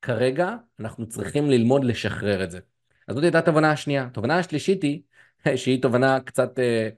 כרגע 0.03 0.55
אנחנו 0.81 1.09
צריכים 1.09 1.51
ללמוד 1.51 1.85
לשחרר 1.85 2.45
את 2.45 2.51
זה. 2.51 2.59
אז 3.09 3.15
זאת 3.15 3.25
הייתה 3.25 3.39
התובנה 3.39 3.71
השנייה. 3.71 4.05
התובנה 4.05 4.39
השלישית 4.39 4.83
היא, 4.83 5.01
שהיא 5.57 5.83
תובנה 5.83 6.21
קצת... 6.21 6.59
אה, 6.59 6.89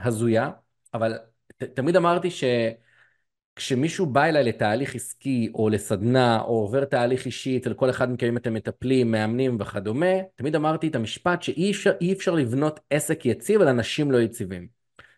הזויה, 0.00 0.50
אבל 0.94 1.18
ת, 1.56 1.62
תמיד 1.62 1.96
אמרתי 1.96 2.28
שכשמישהו 3.56 4.06
בא 4.06 4.24
אליי 4.24 4.44
לתהליך 4.44 4.94
עסקי 4.94 5.50
או 5.54 5.68
לסדנה 5.68 6.40
או 6.40 6.60
עובר 6.60 6.84
תהליך 6.84 7.26
אישי, 7.26 7.56
אצל 7.56 7.74
כל 7.74 7.90
אחד 7.90 8.12
מכם 8.12 8.36
אתם 8.36 8.54
מטפלים, 8.54 9.10
מאמנים 9.10 9.56
וכדומה, 9.60 10.14
תמיד 10.34 10.56
אמרתי 10.56 10.88
את 10.88 10.94
המשפט 10.94 11.42
שאי 11.42 11.70
אפשר, 11.70 11.92
אפשר 12.12 12.34
לבנות 12.34 12.80
עסק 12.90 13.26
יציב 13.26 13.60
על 13.60 13.68
אנשים 13.68 14.12
לא 14.12 14.18
יציבים. 14.18 14.68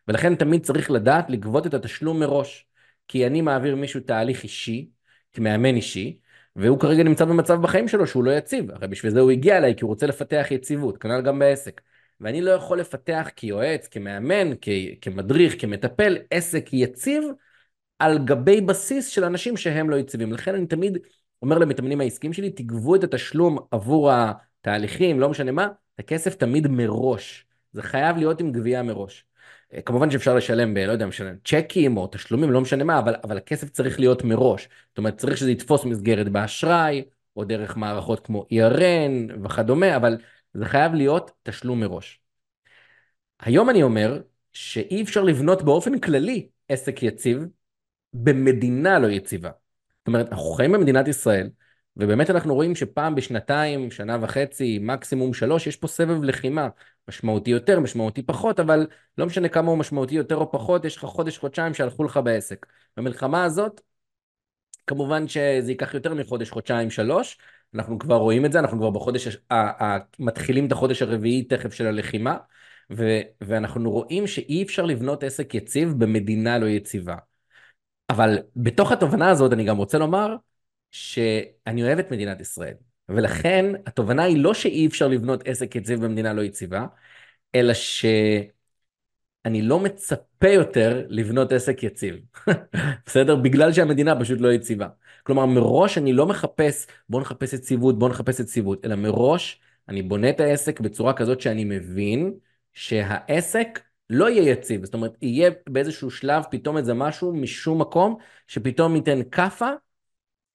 ולכן 0.09 0.35
תמיד 0.35 0.62
צריך 0.62 0.90
לדעת 0.90 1.30
לגבות 1.30 1.66
את 1.66 1.75
התשלום 1.75 2.21
מראש. 2.21 2.68
כי 3.09 3.26
אני 3.26 3.40
מעביר 3.40 3.76
מישהו 3.76 4.00
תהליך 4.00 4.42
אישי, 4.42 4.90
כמאמן 5.33 5.76
אישי, 5.76 6.18
והוא 6.57 6.80
כרגע 6.80 7.02
נמצא 7.02 7.25
במצב 7.25 7.62
בחיים 7.62 7.88
שלו 7.88 8.07
שהוא 8.07 8.25
לא 8.25 8.30
יציב. 8.30 8.71
הרי 8.71 8.88
בשביל 8.88 9.12
זה 9.12 9.21
הוא 9.21 9.30
הגיע 9.30 9.59
אליי, 9.59 9.75
כי 9.76 9.85
הוא 9.85 9.88
רוצה 9.88 10.07
לפתח 10.07 10.47
יציבות, 10.50 10.99
כנ"ל 10.99 11.21
גם 11.23 11.38
בעסק. 11.38 11.80
ואני 12.20 12.40
לא 12.40 12.50
יכול 12.50 12.80
לפתח 12.80 13.28
כיועץ, 13.37 13.87
כמאמן, 13.87 14.54
כ- 14.60 14.68
כמדריך, 15.00 15.54
כמטפל, 15.60 16.16
עסק 16.30 16.68
יציב 16.72 17.25
על 17.98 18.18
גבי 18.18 18.60
בסיס 18.60 19.08
של 19.08 19.25
אנשים 19.25 19.56
שהם 19.56 19.90
לא 19.90 19.96
יציבים. 19.96 20.32
לכן 20.32 20.54
אני 20.54 20.66
תמיד 20.66 20.98
אומר 21.42 21.58
למתאמנים 21.58 22.00
העסקיים 22.00 22.32
שלי, 22.32 22.50
תגבו 22.50 22.94
את 22.94 23.04
התשלום 23.04 23.58
עבור 23.70 24.10
התהליכים, 24.12 25.20
לא 25.20 25.28
משנה 25.28 25.52
מה, 25.52 25.66
את 25.94 26.00
הכסף 26.00 26.34
תמיד 26.34 26.66
מראש. 26.66 27.46
זה 27.72 27.82
חייב 27.82 28.16
להיות 28.16 28.40
עם 28.40 28.52
גבייה 28.52 28.82
מראש. 28.82 29.25
אה, 29.75 29.82
כמובן 29.82 30.10
שאפשר 30.10 30.34
לשלם 30.34 30.75
ב, 30.75 30.78
לא 30.78 30.92
יודע, 30.92 31.06
משנה, 31.06 31.30
צ'קים 31.44 31.96
או 31.96 32.06
תשלומים, 32.06 32.50
לא 32.50 32.60
משנה 32.60 32.84
מה, 32.84 32.98
אבל, 32.98 33.14
אבל 33.25 33.37
הכסף 33.37 33.70
צריך 33.70 34.00
להיות 34.00 34.25
מראש. 34.25 34.68
זאת 34.88 34.98
אומרת, 34.98 35.18
צריך 35.18 35.37
שזה 35.37 35.50
יתפוס 35.50 35.84
מסגרת 35.84 36.28
באשראי, 36.28 37.04
או 37.37 37.44
דרך 37.44 37.76
מערכות 37.76 38.26
כמו 38.26 38.46
ERN 38.52 39.32
וכדומה, 39.44 39.96
אבל 39.96 40.16
זה 40.58 40.64
חייב 40.64 40.94
להיות 40.94 41.30
תשלום 41.42 41.80
מראש. 41.80 42.20
היום 43.40 43.70
אני 43.70 43.82
אומר 43.82 44.22
שאי 44.52 45.02
אפשר 45.02 45.22
לבנות 45.22 45.62
באופן 45.62 45.98
כללי 45.98 46.48
עסק 46.68 47.02
יציב 47.02 47.44
במדינה 48.12 48.98
לא 48.98 49.06
יציבה. 49.06 49.50
זאת 49.98 50.06
אומרת, 50.06 50.28
אנחנו 50.28 50.50
חיים 50.50 50.72
במדינת 50.72 51.08
ישראל, 51.08 51.50
ובאמת 51.96 52.30
אנחנו 52.30 52.54
רואים 52.54 52.74
שפעם 52.74 53.14
בשנתיים, 53.14 53.90
שנה 53.90 54.18
וחצי, 54.20 54.78
מקסימום 54.82 55.34
שלוש, 55.34 55.66
יש 55.66 55.76
פה 55.76 55.88
סבב 55.88 56.22
לחימה. 56.22 56.68
משמעותי 57.08 57.50
יותר, 57.50 57.80
משמעותי 57.80 58.22
פחות, 58.22 58.60
אבל 58.60 58.86
לא 59.18 59.26
משנה 59.26 59.48
כמה 59.48 59.70
הוא 59.70 59.78
משמעותי 59.78 60.14
יותר 60.14 60.36
או 60.36 60.52
פחות, 60.52 60.84
יש 60.84 60.96
לך 60.96 61.04
חודש, 61.04 61.38
חודשיים 61.38 61.74
שהלכו 61.74 62.04
לך 62.04 62.20
בעסק. 62.24 62.66
במלחמה 62.96 63.44
הזאת, 63.44 63.80
כמובן 64.86 65.28
שזה 65.28 65.70
ייקח 65.70 65.94
יותר 65.94 66.14
מחודש, 66.14 66.50
חודשיים, 66.50 66.90
שלוש, 66.90 67.38
אנחנו 67.75 67.98
כבר 67.98 68.16
רואים 68.16 68.44
את 68.46 68.52
זה, 68.52 68.58
אנחנו 68.58 68.78
כבר 68.78 68.90
בחודש, 68.90 69.38
מתחילים 70.18 70.66
את 70.66 70.72
החודש 70.72 71.02
הרביעי 71.02 71.42
תכף 71.42 71.72
של 71.72 71.87
הלחימה, 71.87 72.37
ו, 72.92 73.20
ואנחנו 73.40 73.90
רואים 73.90 74.26
שאי 74.26 74.62
אפשר 74.62 74.84
לבנות 74.84 75.25
עסק 75.25 75.54
יציב 75.54 75.92
במדינה 75.98 76.58
לא 76.58 76.66
יציבה. 76.66 77.16
אבל 78.10 78.38
בתוך 78.56 78.92
התובנה 78.92 79.30
הזאת 79.30 79.52
אני 79.52 79.64
גם 79.64 79.76
רוצה 79.76 79.98
לומר 79.98 80.37
שאני 80.90 81.82
אוהב 81.82 81.98
את 81.98 82.10
מדינת 82.10 82.40
ישראל, 82.40 82.75
ולכן 83.08 83.72
התובנה 83.87 84.22
היא 84.22 84.38
לא 84.38 84.54
שאי 84.54 84.87
אפשר 84.87 85.08
לבנות 85.08 85.48
עסק 85.48 85.76
יציב 85.76 86.04
במדינה 86.04 86.32
לא 86.32 86.42
יציבה, 86.42 86.87
אלא 87.54 87.75
ש... 87.75 88.04
אני 89.44 89.62
לא 89.62 89.80
מצפה 89.80 90.48
יותר 90.48 91.06
לבנות 91.08 91.52
עסק 91.52 91.82
יציב, 91.82 92.16
בסדר? 93.06 93.37
בגלל 93.37 93.72
שהמדינה 93.72 94.20
פשוט 94.20 94.40
לא 94.40 94.52
יציבה. 94.52 94.88
כלומר, 95.28 95.47
מראש 95.47 95.99
אני 95.99 96.12
לא 96.12 96.26
מחפש, 96.26 96.87
בוא 97.08 97.20
נחפש 97.20 97.52
יציבות, 97.52 97.99
בוא 97.99 98.08
נחפש 98.08 98.40
יציבות, 98.40 98.85
אלא 98.85 98.97
מראש 98.97 99.61
אני 99.88 100.02
בונה 100.02 100.30
את 100.30 100.40
העסק 100.40 100.80
בצורה 100.80 101.12
כזאת 101.12 101.40
שאני 101.40 101.64
מבין 101.64 102.35
שהעסק 102.73 103.80
לא 104.11 104.30
יהיה 104.30 104.52
יציב. 104.52 104.85
זאת 104.85 104.94
אומרת, 104.94 105.12
יהיה 105.23 105.50
באיזשהו 105.68 106.11
שלב 106.11 106.44
פתאום 106.50 106.76
איזה 106.76 106.94
משהו 106.94 107.32
משום 107.32 107.80
מקום, 107.80 108.16
שפתאום 108.47 108.97
ייתן 108.97 109.20
כאפה, 109.30 109.70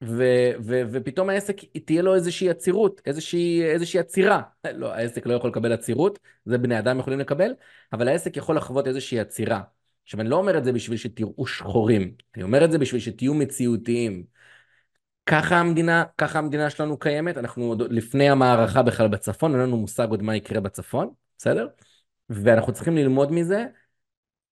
ו- 0.04 0.52
ו- 0.60 0.82
ופתאום 0.92 1.30
העסק 1.30 1.58
תהיה 1.86 2.02
לו 2.02 2.16
איזושהי 2.16 2.50
עצירות, 2.50 3.02
איזושהי, 3.06 3.64
איזושהי 3.64 4.00
עצירה. 4.00 4.42
לא, 4.74 4.94
העסק 4.94 5.26
לא 5.26 5.34
יכול 5.34 5.50
לקבל 5.50 5.74
עצירות, 5.74 6.20
זה 6.46 6.58
בני 6.58 6.80
אדם 6.80 7.00
יכולים 7.00 7.20
לקבל, 7.20 7.54
אבל 7.94 8.08
העסק 8.08 8.38
יכול 8.38 8.58
לחוות 8.58 8.88
איזושהי 8.88 9.20
עצירה. 9.20 9.62
עכשיו, 10.04 10.22
אני 10.22 10.30
לא 10.30 10.36
אומר 10.36 10.58
את 10.58 10.64
זה 10.64 10.72
בשביל 10.72 10.98
שתראו 10.98 11.48
שחורים, 11.48 12.14
אני 12.36 12.44
אומר 12.44 12.66
את 12.66 12.72
זה 12.72 12.78
בשביל 12.78 13.02
שתהיו 13.02 13.34
מציאותיים. 13.34 14.34
ככה 15.26 15.58
המדינה, 15.58 16.04
ככה 16.18 16.40
המדינה 16.40 16.70
שלנו 16.70 16.98
קיימת, 16.98 17.38
אנחנו 17.38 17.64
עוד 17.64 17.82
לפני 17.94 18.30
המערכה 18.30 18.82
בכלל 18.82 19.08
בצפון, 19.08 19.52
אין 19.52 19.62
לנו 19.62 19.78
מושג 19.78 20.10
עוד 20.10 20.22
מה 20.22 20.36
יקרה 20.36 20.60
בצפון, 20.60 21.10
בסדר? 21.38 21.68
ואנחנו 22.30 22.74
צריכים 22.74 22.98
ללמוד 22.98 23.32
מזה, 23.32 23.66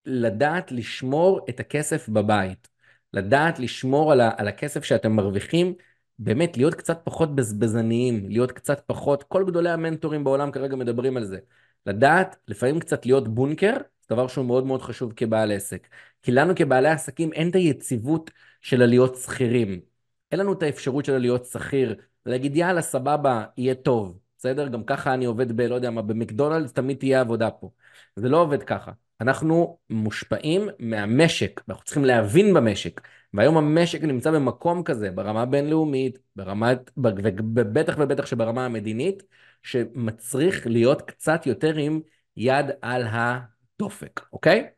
לדעת 0.06 0.72
לשמור 0.72 1.46
את 1.48 1.60
הכסף 1.60 2.08
בבית. 2.08 2.68
לדעת 3.12 3.58
לשמור 3.58 4.12
על, 4.12 4.20
ה, 4.20 4.30
על 4.36 4.48
הכסף 4.48 4.84
שאתם 4.84 5.12
מרוויחים, 5.12 5.74
באמת 6.18 6.56
להיות 6.56 6.74
קצת 6.74 7.00
פחות 7.04 7.34
בזבזניים, 7.34 8.28
להיות 8.28 8.52
קצת 8.52 8.82
פחות, 8.86 9.22
כל 9.22 9.44
גדולי 9.46 9.70
המנטורים 9.70 10.24
בעולם 10.24 10.50
כרגע 10.50 10.76
מדברים 10.76 11.16
על 11.16 11.24
זה. 11.24 11.38
לדעת, 11.86 12.36
לפעמים 12.48 12.80
קצת 12.80 13.06
להיות 13.06 13.28
בונקר, 13.34 13.72
זה 13.76 14.14
דבר 14.14 14.28
שהוא 14.28 14.44
מאוד 14.44 14.66
מאוד 14.66 14.82
חשוב 14.82 15.12
כבעל 15.16 15.52
עסק. 15.52 15.88
כי 16.22 16.32
לנו 16.32 16.54
כבעלי 16.56 16.88
עסקים 16.88 17.32
אין 17.32 17.50
את 17.50 17.54
היציבות 17.54 18.30
של 18.60 18.82
הלהיות 18.82 19.16
שכירים. 19.16 19.91
אין 20.32 20.40
לנו 20.40 20.52
את 20.52 20.62
האפשרות 20.62 21.04
של 21.04 21.14
הלהיות 21.14 21.44
שכיר, 21.44 21.94
להגיד 22.26 22.56
יאללה 22.56 22.82
סבבה, 22.82 23.44
יהיה 23.56 23.74
טוב, 23.74 24.18
בסדר? 24.38 24.68
גם 24.68 24.84
ככה 24.84 25.14
אני 25.14 25.24
עובד 25.24 25.56
ב... 25.56 25.60
לא 25.60 25.74
יודע 25.74 25.90
מה, 25.90 26.02
במקדונלדס 26.02 26.72
תמיד 26.72 26.98
תהיה 26.98 27.20
עבודה 27.20 27.50
פה. 27.50 27.70
זה 28.16 28.28
לא 28.28 28.36
עובד 28.36 28.62
ככה. 28.62 28.92
אנחנו 29.20 29.78
מושפעים 29.90 30.68
מהמשק, 30.78 31.60
אנחנו 31.68 31.84
צריכים 31.84 32.04
להבין 32.04 32.54
במשק. 32.54 33.00
והיום 33.34 33.56
המשק 33.56 34.02
נמצא 34.02 34.30
במקום 34.30 34.82
כזה, 34.82 35.10
ברמה 35.10 35.42
הבינלאומית, 35.42 36.18
ברמת, 36.36 36.90
ובטח 36.96 37.94
ובטח 37.98 38.26
שברמה 38.26 38.64
המדינית, 38.64 39.22
שמצריך 39.62 40.66
להיות 40.66 41.02
קצת 41.02 41.46
יותר 41.46 41.76
עם 41.76 42.00
יד 42.36 42.66
על 42.82 43.04
הדופק, 43.10 44.20
אוקיי? 44.32 44.68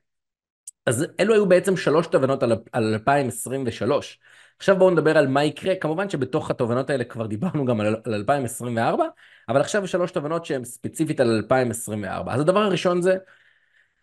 אז 0.87 1.07
אלו 1.21 1.35
היו 1.35 1.49
בעצם 1.49 1.77
שלוש 1.77 2.07
תובנות 2.07 2.43
על, 2.43 2.53
על 2.73 2.85
2023. 2.95 4.19
עכשיו 4.65 4.79
בואו 4.79 4.91
נדבר 4.91 5.19
על 5.19 5.27
מה 5.27 5.45
יקרה, 5.45 5.75
כמובן 5.77 6.11
שבתוך 6.11 6.51
התובנות 6.51 6.91
האלה 6.91 7.05
כבר 7.05 7.27
דיברנו 7.27 7.65
גם 7.65 7.81
על, 7.81 7.97
על 8.05 8.15
2024, 8.15 9.05
אבל 9.49 9.61
עכשיו 9.61 9.89
שלוש 9.89 10.11
תובנות 10.11 10.45
שהן 10.45 10.65
ספציפית 10.65 11.21
על 11.21 11.31
2024. 11.31 12.35
אז 12.35 12.41
הדבר 12.41 12.61
הראשון 12.61 13.03
זה 13.03 13.17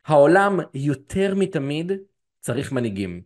העולם 0.06 0.60
יותר 0.74 1.36
מתמיד 1.36 1.92
צריך 2.40 2.72
מנהיגים. 2.72 3.22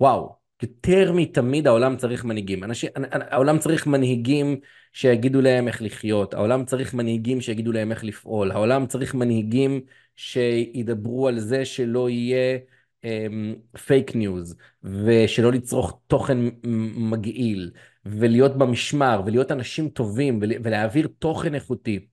וואו, 0.00 0.36
יותר 0.62 1.12
מתמיד 1.12 1.66
העולם 1.66 1.96
צריך 1.96 2.24
מנהיגים. 2.24 2.64
אנשים, 2.64 2.90
העולם 3.12 3.58
צריך 3.58 3.86
מנהיגים 3.86 4.60
שיגידו 4.92 5.40
להם 5.40 5.68
איך 5.68 5.82
לחיות, 5.82 6.34
העולם 6.34 6.64
צריך 6.64 6.94
מנהיגים 6.94 7.40
שיגידו 7.40 7.72
להם 7.72 7.90
איך 7.90 8.04
לפעול, 8.04 8.50
העולם 8.50 8.86
צריך 8.86 9.14
מנהיגים 9.14 9.80
שידברו 10.16 11.28
על 11.28 11.40
זה 11.40 11.64
שלא 11.64 12.10
יהיה 12.10 12.58
fake 13.86 14.10
um, 14.10 14.18
news, 14.18 14.56
ושלא 14.82 15.52
לצרוך 15.52 16.00
תוכן 16.06 16.38
מגעיל, 16.96 17.70
ולהיות 18.04 18.58
במשמר, 18.58 19.22
ולהיות 19.26 19.52
אנשים 19.52 19.88
טובים, 19.88 20.40
ולהעביר 20.42 21.08
תוכן 21.18 21.54
איכותי, 21.54 22.06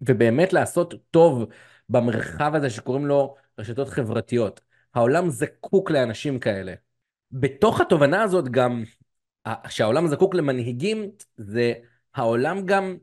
ובאמת 0.00 0.52
לעשות 0.52 0.94
טוב 1.10 1.46
במרחב 1.88 2.54
הזה 2.54 2.70
שקוראים 2.70 3.06
לו 3.06 3.34
רשתות 3.58 3.88
חברתיות. 3.88 4.60
העולם 4.94 5.30
זקוק 5.30 5.90
לאנשים 5.90 6.38
כאלה. 6.38 6.74
בתוך 7.32 7.80
התובנה 7.80 8.22
הזאת 8.22 8.48
גם, 8.48 8.82
שהעולם 9.68 10.06
זקוק 10.06 10.34
למנהיגים, 10.34 11.10
זה 11.36 11.72
העולם 12.14 12.66
גם 12.66 12.96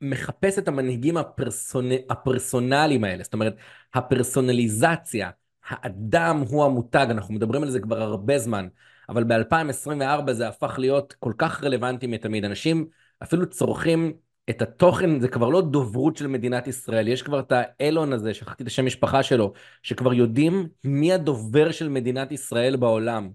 מחפש 0.00 0.58
את 0.58 0.68
המנהיגים 0.68 1.16
הפרסונ... 1.16 1.90
הפרסונליים 2.10 3.04
האלה, 3.04 3.24
זאת 3.24 3.34
אומרת, 3.34 3.56
הפרסונליזציה, 3.94 5.30
האדם 5.68 6.44
הוא 6.48 6.64
המותג, 6.64 7.06
אנחנו 7.10 7.34
מדברים 7.34 7.62
על 7.62 7.70
זה 7.70 7.80
כבר 7.80 8.02
הרבה 8.02 8.38
זמן, 8.38 8.68
אבל 9.08 9.24
ב-2024 9.24 10.32
זה 10.32 10.48
הפך 10.48 10.74
להיות 10.78 11.14
כל 11.18 11.32
כך 11.38 11.64
רלוונטי 11.64 12.06
מתמיד. 12.06 12.44
אנשים 12.44 12.86
אפילו 13.22 13.50
צורכים 13.50 14.12
את 14.50 14.62
התוכן, 14.62 15.20
זה 15.20 15.28
כבר 15.28 15.48
לא 15.48 15.60
דוברות 15.60 16.16
של 16.16 16.26
מדינת 16.26 16.66
ישראל, 16.66 17.08
יש 17.08 17.22
כבר 17.22 17.40
את 17.40 17.52
האלון 17.56 18.12
הזה, 18.12 18.34
שכחתי 18.34 18.62
את 18.62 18.68
השם 18.68 18.86
משפחה 18.86 19.22
שלו, 19.22 19.52
שכבר 19.82 20.14
יודעים 20.14 20.68
מי 20.84 21.12
הדובר 21.12 21.70
של 21.70 21.88
מדינת 21.88 22.32
ישראל 22.32 22.76
בעולם. 22.76 23.30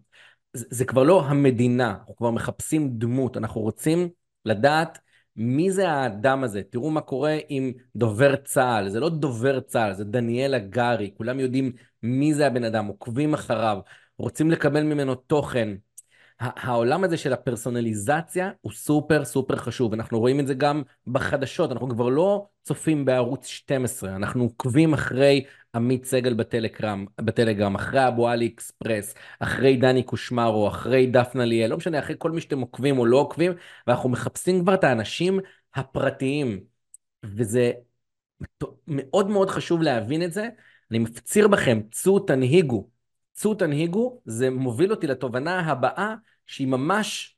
זה, 0.53 0.65
זה 0.69 0.85
כבר 0.85 1.03
לא 1.03 1.25
המדינה, 1.25 1.95
אנחנו 1.99 2.15
כבר 2.15 2.31
מחפשים 2.31 2.89
דמות, 2.89 3.37
אנחנו 3.37 3.61
רוצים 3.61 4.09
לדעת 4.45 4.99
מי 5.37 5.71
זה 5.71 5.89
האדם 5.89 6.43
הזה? 6.43 6.61
תראו 6.69 6.91
מה 6.91 7.01
קורה 7.01 7.37
עם 7.49 7.71
דובר 7.95 8.35
צה"ל, 8.35 8.89
זה 8.89 8.99
לא 8.99 9.09
דובר 9.09 9.59
צה"ל, 9.59 9.93
זה 9.93 10.03
דניאל 10.03 10.53
הגרי, 10.53 11.11
כולם 11.17 11.39
יודעים 11.39 11.71
מי 12.03 12.33
זה 12.33 12.47
הבן 12.47 12.63
אדם, 12.63 12.85
עוקבים 12.85 13.33
אחריו, 13.33 13.79
רוצים 14.17 14.51
לקבל 14.51 14.83
ממנו 14.83 15.15
תוכן. 15.15 15.69
העולם 16.39 17.03
הזה 17.03 17.17
של 17.17 17.33
הפרסונליזציה 17.33 18.51
הוא 18.61 18.71
סופר 18.71 19.25
סופר 19.25 19.55
חשוב, 19.55 19.93
אנחנו 19.93 20.19
רואים 20.19 20.39
את 20.39 20.47
זה 20.47 20.53
גם 20.53 20.81
בחדשות, 21.07 21.71
אנחנו 21.71 21.89
כבר 21.89 22.09
לא 22.09 22.47
צופים 22.63 23.05
בערוץ 23.05 23.47
12, 23.47 24.15
אנחנו 24.15 24.43
עוקבים 24.43 24.93
אחרי 24.93 25.45
עמית 25.75 26.05
סגל 26.05 26.33
בטלגרם, 26.33 27.05
בטלגרם, 27.21 27.75
אחרי 27.75 28.07
אבו 28.07 28.29
עלי 28.29 28.47
אקספרס, 28.47 29.15
אחרי 29.39 29.77
דני 29.77 30.03
קושמרו, 30.03 30.67
אחרי 30.67 31.07
דפנה 31.07 31.45
ליאל, 31.45 31.69
לא 31.69 31.77
משנה, 31.77 31.99
אחרי 31.99 32.15
כל 32.17 32.31
מי 32.31 32.41
שאתם 32.41 32.59
עוקבים 32.59 32.99
או 32.99 33.05
לא 33.05 33.17
עוקבים, 33.17 33.51
ואנחנו 33.87 34.09
מחפשים 34.09 34.61
כבר 34.61 34.73
את 34.73 34.83
האנשים 34.83 35.39
הפרטיים, 35.75 36.59
וזה 37.23 37.71
מאוד 38.87 39.27
מאוד 39.29 39.49
חשוב 39.49 39.81
להבין 39.81 40.23
את 40.23 40.33
זה. 40.33 40.49
אני 40.91 40.99
מפציר 40.99 41.47
בכם, 41.47 41.79
צאו 41.91 42.19
תנהיגו. 42.19 42.89
צאו 43.33 43.55
תנהיגו, 43.55 44.21
זה 44.25 44.49
מוביל 44.49 44.91
אותי 44.91 45.07
לתובנה 45.07 45.59
הבאה, 45.59 46.15
שהיא 46.45 46.67
ממש 46.67 47.37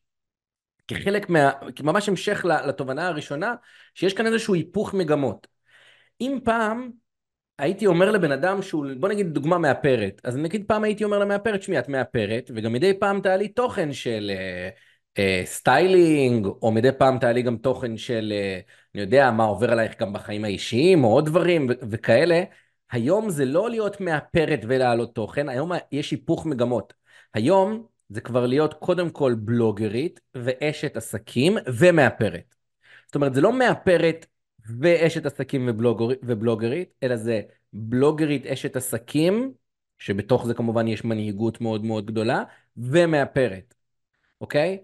כחלק 0.88 1.29
מה... 1.29 1.51
ממש 1.84 2.10
המשך 2.10 2.46
לתובנה 2.68 3.08
הראשונה, 3.08 3.56
שיש 3.94 4.13
כאן 4.13 4.25
איזשהו 4.25 4.53
היפוך 4.53 4.94
מגמות. 4.94 5.48
אם 6.22 6.39
פעם 6.44 6.91
הייתי 7.60 7.86
אומר 7.88 8.12
לבן 8.12 8.32
אדם 8.32 8.62
שהוא, 8.62 8.86
בוא 9.00 9.10
נגיד 9.10 9.34
דוגמה 9.34 9.58
מאפרת, 9.58 10.22
אז 10.24 10.38
נגיד 10.38 10.63
פעם 10.68 10.84
הייתי 10.84 11.03
אומר 11.03 11.20
למאפרת, 11.20 11.63
שמי, 11.63 11.79
את 11.79 11.89
מאפרת, 11.89 12.51
וגם 12.56 12.74
מדי 12.74 13.00
פעם 13.00 13.22
תעלי 13.22 13.48
תוכן 13.48 13.94
של 13.94 14.32
אה, 14.34 14.70
אה, 15.18 15.41
styling, 15.46 16.46
או 16.46 16.72
מדי 16.72 16.91
פעם 16.98 17.20
תעלי 17.20 17.42
גם 17.42 17.57
תוכן 17.57 17.98
של, 17.98 18.33
אה, 18.35 18.59
אני 18.96 19.01
יודע, 19.01 19.31
מה 19.31 19.44
עובר 19.44 19.72
עלייך 19.72 20.00
גם 20.01 20.14
בחיים 20.14 20.46
האישיים, 20.46 21.03
או 21.03 21.09
עוד 21.09 21.25
דברים 21.25 21.68
ו- 21.70 21.74
וכאלה. 21.92 22.44
היום 22.92 23.30
זה 23.30 23.46
לא 23.46 23.70
להיות 23.70 24.02
מאפרת 24.02 24.60
ולהעלות 24.68 25.16
תוכן, 25.16 25.50
היום 25.50 25.72
יש 25.92 26.12
היפוך 26.12 26.46
מגמות. 26.46 26.94
היום 27.34 27.86
זה 28.10 28.22
כבר 28.22 28.46
להיות 28.46 28.74
קודם 28.74 29.10
כל 29.10 29.36
בלוגרית 29.38 30.20
ואשת 30.36 30.98
עסקים 30.98 31.58
ומאפרת. 31.80 32.56
זאת 33.06 33.16
אומרת, 33.16 33.34
זה 33.34 33.42
לא 33.42 33.54
מאפרת 33.54 34.25
ואשת 34.80 35.25
עסקים 35.25 35.68
ובלוגר, 35.70 36.06
ובלוגרית, 36.24 36.90
אלא 37.04 37.16
זה 37.16 37.42
בלוגרית 37.74 38.46
אשת 38.46 38.75
עסקים, 38.75 39.54
שבתוך 40.00 40.46
זה 40.46 40.54
כמובן 40.54 40.88
יש 40.88 41.06
מנהיגות 41.06 41.62
מאוד 41.62 41.86
מאוד 41.86 42.06
גדולה, 42.06 42.44
ומאפרת, 42.78 43.74
אוקיי? 44.42 44.78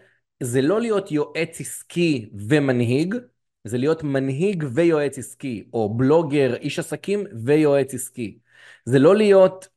זה 0.43 0.61
לא 0.61 0.81
להיות 0.81 1.11
יועץ 1.11 1.61
עסקי 1.61 2.29
ומנהיג, 2.49 3.15
זה 3.65 3.77
להיות 3.77 4.03
מנהיג 4.03 4.63
ויועץ 4.73 5.17
עסקי, 5.17 5.63
או 5.73 5.93
בלוגר, 5.97 6.55
איש 6.55 6.79
עסקים 6.79 7.23
ויועץ 7.45 7.93
עסקי. 7.93 8.37
זה 8.85 8.99
לא 8.99 9.15
להיות 9.15 9.67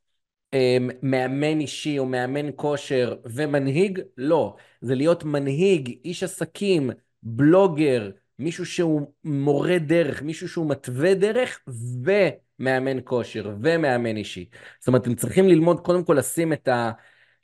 אה, 0.55 0.77
מאמן 1.03 1.61
אישי 1.61 1.99
או 1.99 2.07
מאמן 2.07 2.47
כושר 2.57 3.17
ומנהיג, 3.25 4.01
לא. 4.17 4.57
זה 4.81 4.95
להיות 4.95 5.25
מנהיג, 5.25 5.99
איש 6.05 6.23
עסקים, 6.23 6.91
בלוגר, 7.23 8.11
מישהו 8.39 8.67
שהוא 8.67 9.13
מורה 9.25 9.79
דרך, 9.79 10.23
מישהו 10.23 10.49
שהוא 10.49 10.71
מתווה 10.71 11.15
דרך 11.15 11.61
ומאמן 11.69 12.99
כושר 13.05 13.53
ומאמן 13.63 14.17
אישי. 14.17 14.49
זאת 14.81 14.89
אומרת, 14.89 15.03
אתם 15.03 15.15
צריכים 15.15 15.49
ללמוד 15.49 15.81
קודם 15.81 16.05
כל 16.05 16.15
לשים 16.15 16.53
את 16.53 16.69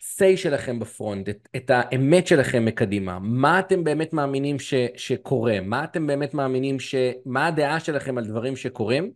ה-say 0.03 0.37
שלכם 0.37 0.79
ב 0.79 0.86
front, 0.86 1.29
את, 1.29 1.49
את 1.57 1.71
האמת 1.75 2.27
שלכם 2.27 2.65
מקדימה. 2.65 3.19
מה 3.19 3.59
אתם 3.59 3.85
באמת 3.85 4.13
מאמינים 4.13 4.59
ש, 4.59 4.75
שקורה? 4.97 5.61
מה 5.61 5.85
אתם 5.85 6.07
באמת 6.07 6.35
מאמינים 6.35 6.81
ש... 6.81 6.95
מה 7.27 7.47
הדעה 7.47 7.81
שלכם 7.81 8.19
על 8.19 8.27
דברים 8.27 8.57
שקורים? 8.57 9.11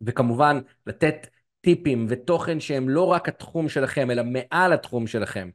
וכמובן, 0.00 0.60
לתת 0.86 1.26
טיפים 1.60 2.06
ותוכן 2.08 2.60
שהם 2.60 2.88
לא 2.88 3.06
רק 3.06 3.28
התחום 3.28 3.68
שלכם, 3.68 4.10
אלא 4.10 4.22
מעל 4.22 4.72
התחום 4.72 5.06
שלכם. 5.06 5.50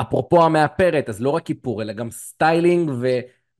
אפרופו 0.00 0.44
המאפרת, 0.44 1.08
אז 1.08 1.20
לא 1.20 1.30
רק 1.30 1.50
איפור, 1.50 1.82
אלא 1.82 1.92
גם 1.92 2.10
styling 2.10 2.90
ו... 2.90 3.06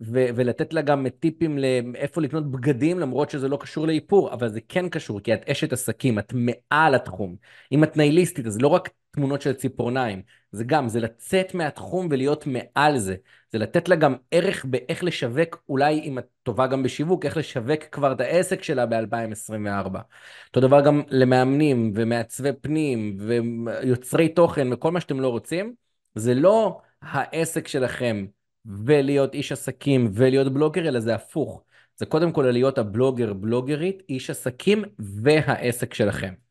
ו- 0.00 0.26
ולתת 0.36 0.72
לה 0.72 0.82
גם 0.82 1.08
טיפים 1.08 1.58
לאיפה 1.58 2.20
לקנות 2.20 2.50
בגדים, 2.50 2.98
למרות 2.98 3.30
שזה 3.30 3.48
לא 3.48 3.56
קשור 3.56 3.86
לאיפור, 3.86 4.32
אבל 4.32 4.48
זה 4.48 4.60
כן 4.68 4.88
קשור, 4.88 5.20
כי 5.20 5.34
את 5.34 5.50
אשת 5.50 5.72
עסקים, 5.72 6.18
את 6.18 6.32
מעל 6.34 6.94
התחום. 6.94 7.36
אם 7.72 7.84
את 7.84 7.96
נייליסטית, 7.96 8.46
אז 8.46 8.60
לא 8.60 8.68
רק 8.68 8.88
תמונות 9.16 9.42
של 9.42 9.52
ציפורניים, 9.52 10.22
זה 10.52 10.64
גם, 10.64 10.88
זה 10.88 11.00
לצאת 11.00 11.54
מהתחום 11.54 12.08
ולהיות 12.10 12.44
מעל 12.46 12.98
זה. 12.98 13.16
זה 13.52 13.58
לתת 13.58 13.88
לה 13.88 13.96
גם 13.96 14.14
ערך 14.30 14.64
באיך 14.64 15.04
לשווק, 15.04 15.62
אולי 15.68 16.00
אם 16.00 16.18
את 16.18 16.26
טובה 16.42 16.66
גם 16.66 16.82
בשיווק, 16.82 17.24
איך 17.24 17.36
לשווק 17.36 17.84
כבר 17.92 18.12
את 18.12 18.20
העסק 18.20 18.62
שלה 18.62 18.86
ב-2024. 18.86 19.98
אותו 20.46 20.60
דבר 20.60 20.80
גם 20.80 21.02
למאמנים 21.08 21.92
ומעצבי 21.94 22.52
פנים 22.60 23.16
ויוצרי 23.20 24.28
תוכן 24.28 24.72
וכל 24.72 24.90
מה 24.90 25.00
שאתם 25.00 25.20
לא 25.20 25.28
רוצים, 25.28 25.74
זה 26.14 26.34
לא 26.34 26.80
העסק 27.02 27.68
שלכם. 27.68 28.26
ולהיות 28.66 29.34
איש 29.34 29.52
עסקים 29.52 30.10
ולהיות 30.12 30.52
בלוגר, 30.52 30.88
אלא 30.88 31.00
זה 31.00 31.14
הפוך. 31.14 31.62
זה 31.96 32.06
קודם 32.06 32.32
כל 32.32 32.42
להיות 32.42 32.78
הבלוגר, 32.78 33.32
בלוגרית, 33.32 34.02
איש 34.08 34.30
עסקים 34.30 34.84
והעסק 34.98 35.94
שלכם. 35.94 36.45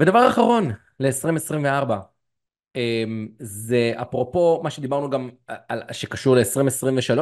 ודבר 0.00 0.28
אחרון, 0.28 0.70
ל-2024, 1.00 1.92
אמ, 2.76 3.28
זה 3.38 3.92
אפרופו 4.02 4.60
מה 4.62 4.70
שדיברנו 4.70 5.10
גם 5.10 5.30
על, 5.68 5.82
שקשור 5.92 6.36
ל-2023, 6.36 7.18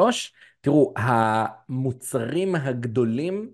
תראו, 0.60 0.94
המוצרים 0.96 2.54
הגדולים, 2.54 3.50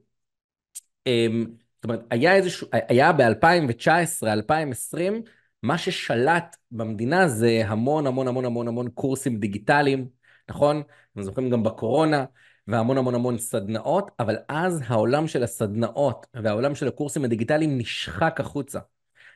אמ, 1.07 1.47
זאת 1.77 1.85
אומרת, 1.85 2.01
היה 2.11 2.35
איזשהו, 2.35 2.69
היה 2.73 3.13
ב-2019, 3.13 4.27
2020, 4.27 5.23
מה 5.63 5.79
ששלט 5.79 6.57
במדינה 6.71 7.29
זה 7.29 7.63
המון 7.67 8.07
המון 8.07 8.29
המון 8.29 8.45
המון 8.45 8.69
המון 8.69 8.91
קורסים 8.91 9.39
דיגיטליים, 9.39 10.09
נכון? 10.49 10.83
אתם 11.13 11.23
זוכרים 11.23 11.51
גם 11.51 11.63
בקורונה, 11.63 12.25
והמון 12.67 12.99
המון 12.99 13.15
המון 13.15 13.39
סדנאות, 13.39 14.11
אבל 14.21 14.37
אז 14.49 14.83
העולם 14.87 15.29
של 15.29 15.43
הסדנאות 15.43 16.27
והעולם 16.35 16.75
של 16.75 16.89
הקורסים 16.89 17.25
הדיגיטליים 17.25 17.79
נשחק 17.79 18.41
החוצה. 18.41 18.79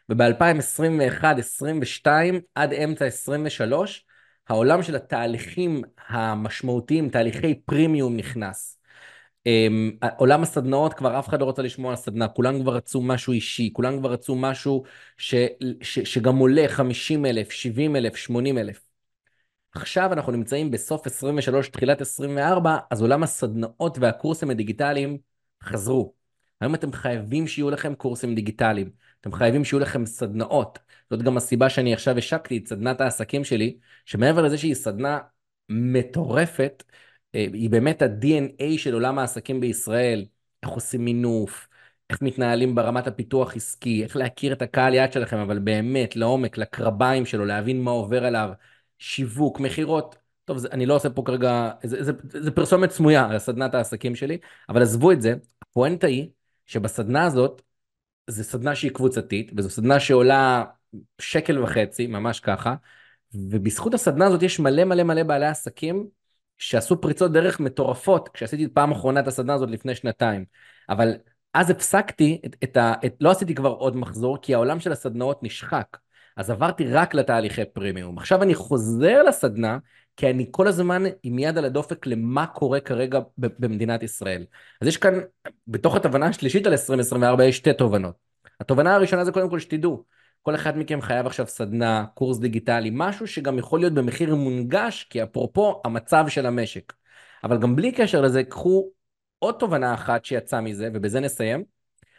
וב-2021-2022 0.09 2.07
עד 2.55 2.73
אמצע 2.73 3.05
2023, 3.05 4.05
העולם 4.49 4.83
של 4.83 4.97
התהליכים 4.97 5.83
המשמעותיים, 6.09 7.09
תהליכי 7.09 7.55
פרימיום 7.55 8.17
נכנס. 8.17 8.79
Um, 9.49 10.07
עולם 10.17 10.43
הסדנאות, 10.43 10.95
כבר 10.95 11.19
אף 11.19 11.29
אחד 11.29 11.41
לא 11.41 11.45
רוצה 11.45 11.63
לשמוע 11.63 11.91
על 11.91 11.97
סדנה, 11.97 12.29
כולם 12.29 12.63
כבר 12.63 12.77
רצו 12.77 13.03
משהו 13.03 13.33
אישי, 13.33 13.71
כולם 13.73 13.99
כבר 13.99 14.13
רצו 14.13 14.35
משהו 14.35 14.85
ש, 15.17 15.35
ש, 15.83 15.99
שגם 15.99 16.37
עולה 16.37 16.65
50 16.69 17.27
אלף, 17.27 17.53
70 17.53 17.97
אלף, 17.97 18.17
80 18.17 18.59
אלף. 18.59 18.81
עכשיו 19.75 20.13
אנחנו 20.13 20.33
נמצאים 20.33 20.71
בסוף 20.71 21.07
23, 21.07 21.69
תחילת 21.69 22.01
24, 22.01 22.77
אז 22.91 23.03
עולם 23.03 23.23
הסדנאות 23.23 23.99
והקורסים 23.99 24.51
הדיגיטליים 24.51 25.19
חזרו. 25.63 26.15
היום 26.61 26.75
אתם 26.75 26.93
חייבים 26.93 27.47
שיהיו 27.47 27.71
לכם 27.71 27.95
קורסים 27.95 28.35
דיגיטליים, 28.35 28.91
אתם 29.21 29.33
חייבים 29.33 29.65
שיהיו 29.65 29.81
לכם 29.81 30.07
סדנאות, 30.07 30.79
זאת 31.11 31.23
גם 31.23 31.37
הסיבה 31.37 31.71
שאני 31.71 31.95
עכשיו 31.95 32.19
השקתי 32.19 32.59
את 32.59 32.69
סדנת 32.69 33.01
העסקים 33.01 33.45
שלי, 33.45 33.79
שמעבר 34.05 34.43
לזה 34.43 34.59
שהיא 34.59 34.75
סדנה 34.75 35.19
מטורפת, 35.69 36.83
אה, 37.35 37.47
היא 37.53 37.71
באמת 37.71 38.03
ה-DNA 38.03 38.79
של 38.79 38.95
עולם 38.95 39.19
העסקים 39.19 39.61
בישראל, 39.61 40.25
איך 40.63 40.71
עושים 40.71 41.05
מינוף, 41.05 41.69
איך 42.11 42.23
מתנהלים 42.23 42.75
ברמת 42.75 43.07
הפיתוח 43.07 43.57
עסקי, 43.57 44.05
איך 44.05 44.17
להכיר 44.17 44.53
את 44.53 44.63
הקהל 44.63 44.95
יעד 44.95 45.13
שלכם, 45.13 45.37
אבל 45.37 45.59
באמת, 45.59 46.17
לעומק, 46.17 46.59
לקרביים 46.59 47.27
שלו, 47.27 47.45
להבין 47.45 47.83
מה 47.83 47.91
עובר 47.91 48.25
עליו, 48.25 48.51
שיווק, 48.99 49.61
מכירות. 49.61 50.17
טוב, 50.45 50.59
זה, 50.59 50.69
אני 50.73 50.87
לא 50.87 50.95
עושה 50.95 51.11
פה 51.11 51.23
כרגע, 51.27 51.71
זה, 51.83 52.05
זה, 52.05 52.13
זה 52.25 52.51
פרסומת 52.51 52.91
סמויה 52.91 53.27
על 53.31 53.39
סדנת 53.39 53.75
העסקים 53.75 54.15
שלי, 54.15 54.39
אבל 54.69 54.83
עזבו 54.83 55.13
את 55.13 55.23
זה, 55.23 55.35
הפואנטה 55.63 56.07
היא 56.07 56.29
שבסדנה 56.67 57.25
הזאת, 57.25 57.63
זו 58.29 58.45
סדנה 58.45 58.75
שהיא 58.75 58.91
קבוצתית, 58.91 59.53
וזו 59.57 59.71
סדנה 59.71 60.01
שעולה 60.01 60.65
שקל 61.19 61.63
וחצי, 61.63 62.07
ממש 62.07 62.41
ככה, 62.41 62.75
ובזכות 63.35 63.95
הסדנה 63.95 64.27
הזאת 64.27 64.43
יש 64.43 64.61
מלא 64.61 64.85
מלא 64.85 65.03
מלא 65.03 65.23
בעלי 65.23 65.47
עסקים 65.47 66.07
שעשו 66.59 67.01
פריצות 67.01 67.33
דרך 67.33 67.61
מטורפות, 67.61 68.29
כשעשיתי 68.29 68.69
פעם 68.69 68.93
אחרונה 68.93 69.21
את 69.21 69.29
הסדנה 69.29 69.55
הזאת 69.55 69.71
לפני 69.71 69.95
שנתיים. 69.95 70.45
אבל 70.89 71.15
אז 71.55 71.71
הפסקתי, 71.71 72.41
את, 72.47 72.57
את 72.65 72.77
ה, 72.77 72.95
את, 73.07 73.17
לא 73.21 73.31
עשיתי 73.31 73.55
כבר 73.55 73.71
עוד 73.71 73.97
מחזור, 73.97 74.39
כי 74.43 74.55
העולם 74.55 74.81
של 74.81 74.93
הסדנאות 74.93 75.43
נשחק. 75.43 75.97
אז 76.37 76.51
עברתי 76.51 76.87
רק 76.87 77.15
לתהליכי 77.15 77.65
פרימיום. 77.65 78.19
עכשיו 78.19 78.43
אני 78.43 78.55
חוזר 78.55 79.23
לסדנה, 79.23 79.79
כי 80.19 80.31
אני 80.31 80.47
כל 80.51 80.69
הזמן 80.69 81.03
עם 81.23 81.39
יד 81.39 81.59
על 81.59 81.65
הדופק 81.65 82.07
למה 82.07 82.47
קורה 82.47 82.81
כרגע 82.81 83.19
במדינת 83.39 84.03
ישראל. 84.03 84.45
אז 84.81 84.89
יש 84.89 84.97
כאן, 84.97 85.15
בתוך 85.67 85.97
התובנה 85.97 86.27
השלישית 86.27 86.67
על 86.67 86.73
2024 86.73 87.45
יש 87.45 87.57
שתי 87.57 87.73
תובנות. 87.73 88.15
התובנה 88.61 88.95
הראשונה 88.95 89.25
זה 89.25 89.33
קודם 89.33 89.51
כל 89.51 89.59
שתדעו, 89.59 90.05
כל 90.43 90.55
אחד 90.55 90.79
מכם 90.79 91.01
חייב 91.01 91.27
עכשיו 91.27 91.47
סדנה, 91.47 92.05
קורס 92.15 92.39
דיגיטלי, 92.39 92.91
משהו 92.93 93.27
שגם 93.27 93.59
יכול 93.59 93.81
להיות 93.81 93.95
במחיר 93.95 94.35
מונגש, 94.35 95.07
כי 95.11 95.23
אפרופו 95.23 95.83
המצב 95.85 96.25
של 96.29 96.47
המשק. 96.47 96.93
אבל 97.45 97.59
גם 97.59 97.77
בלי 97.77 97.93
קשר 97.93 98.21
לזה, 98.21 98.45
קחו 98.45 98.91
עוד 99.39 99.55
תובנה 99.59 99.95
אחת 99.95 100.25
שיצאה 100.25 100.61
מזה, 100.61 100.89
ובזה 100.95 101.21
נסיים, 101.21 101.65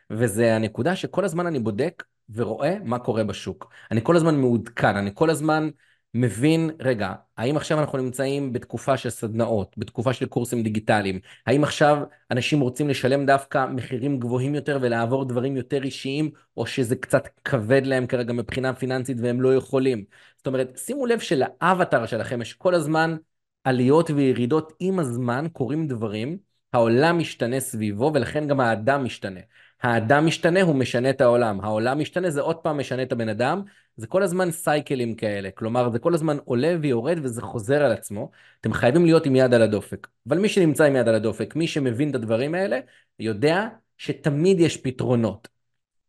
וזה 0.10 0.56
הנקודה 0.56 0.96
שכל 0.96 1.26
הזמן 1.26 1.48
אני 1.48 1.60
בודק 1.60 2.04
ורואה 2.30 2.78
מה 2.84 3.00
קורה 3.00 3.24
בשוק. 3.24 3.72
אני 3.92 4.04
כל 4.04 4.16
הזמן 4.16 4.36
מעודכן, 4.36 4.96
אני 4.96 5.12
כל 5.14 5.30
הזמן 5.30 5.70
מבין, 6.14 6.70
רגע, 6.80 7.14
האם 7.38 7.58
עכשיו 7.58 7.80
אנחנו 7.80 7.98
נמצאים 7.98 8.54
בתקופה 8.54 8.98
של 8.98 9.10
סדנאות, 9.10 9.76
בתקופה 9.78 10.14
של 10.14 10.26
קורסים 10.26 10.64
דיגיטליים? 10.64 11.20
האם 11.48 11.64
עכשיו 11.64 11.98
אנשים 12.32 12.60
רוצים 12.60 12.90
לשלם 12.90 13.26
דווקא 13.26 13.66
מחירים 13.66 14.20
גבוהים 14.20 14.56
יותר 14.56 14.80
ולעבור 14.82 15.26
דברים 15.26 15.58
יותר 15.58 15.84
אישיים, 15.84 16.32
או 16.58 16.66
שזה 16.68 16.96
קצת 16.96 17.28
כבד 17.46 17.86
להם 17.86 18.08
כרגע 18.08 18.34
מבחינה 18.34 18.74
פיננסית 18.74 19.18
והם 19.22 19.42
לא 19.42 19.56
יכולים? 19.56 20.04
זאת 20.38 20.48
אומרת, 20.48 20.78
שימו 20.78 21.06
לב 21.06 21.20
שלאבטר 21.20 22.06
שלכם 22.06 22.42
יש 22.42 22.54
כל 22.54 22.76
הזמן 22.76 23.18
עליות 23.64 24.10
וירידות 24.10 24.74
עם 24.80 25.00
הזמן, 25.00 25.46
קורים 25.54 25.88
דברים, 25.88 26.38
העולם 26.74 27.18
משתנה 27.20 27.60
סביבו 27.60 28.12
ולכן 28.14 28.48
גם 28.48 28.60
האדם 28.60 29.04
משתנה. 29.04 29.40
האדם 29.82 30.26
משתנה, 30.26 30.62
הוא 30.62 30.76
משנה 30.76 31.10
את 31.10 31.22
העולם. 31.22 31.62
העולם 31.62 32.00
משתנה, 32.00 32.30
זה 32.30 32.42
עוד 32.42 32.56
פעם 32.56 32.78
משנה 32.78 33.04
את 33.04 33.12
הבן 33.12 33.30
אדם. 33.30 33.64
זה 33.98 34.08
כל 34.08 34.24
הזמן 34.24 34.52
סייקלים 34.52 35.16
כאלה. 35.16 35.50
כלומר, 35.52 35.90
זה 35.90 36.00
כל 36.00 36.14
הזמן 36.14 36.38
עולה 36.46 36.76
ויורד 36.82 37.18
וזה 37.24 37.42
חוזר 37.42 37.84
על 37.84 37.92
עצמו. 37.92 38.32
אתם 38.62 38.74
חייבים 38.74 39.06
להיות 39.06 39.26
עם 39.26 39.36
יד 39.36 39.54
על 39.54 39.62
הדופק. 39.62 40.08
אבל 40.28 40.38
מי 40.38 40.50
שנמצא 40.50 40.84
עם 40.84 40.96
יד 40.96 41.08
על 41.08 41.16
הדופק, 41.16 41.56
מי 41.56 41.68
שמבין 41.68 42.10
את 42.10 42.16
הדברים 42.16 42.56
האלה, 42.56 42.80
יודע 43.20 43.68
שתמיד 43.98 44.60
יש 44.60 44.78
פתרונות. 44.78 45.48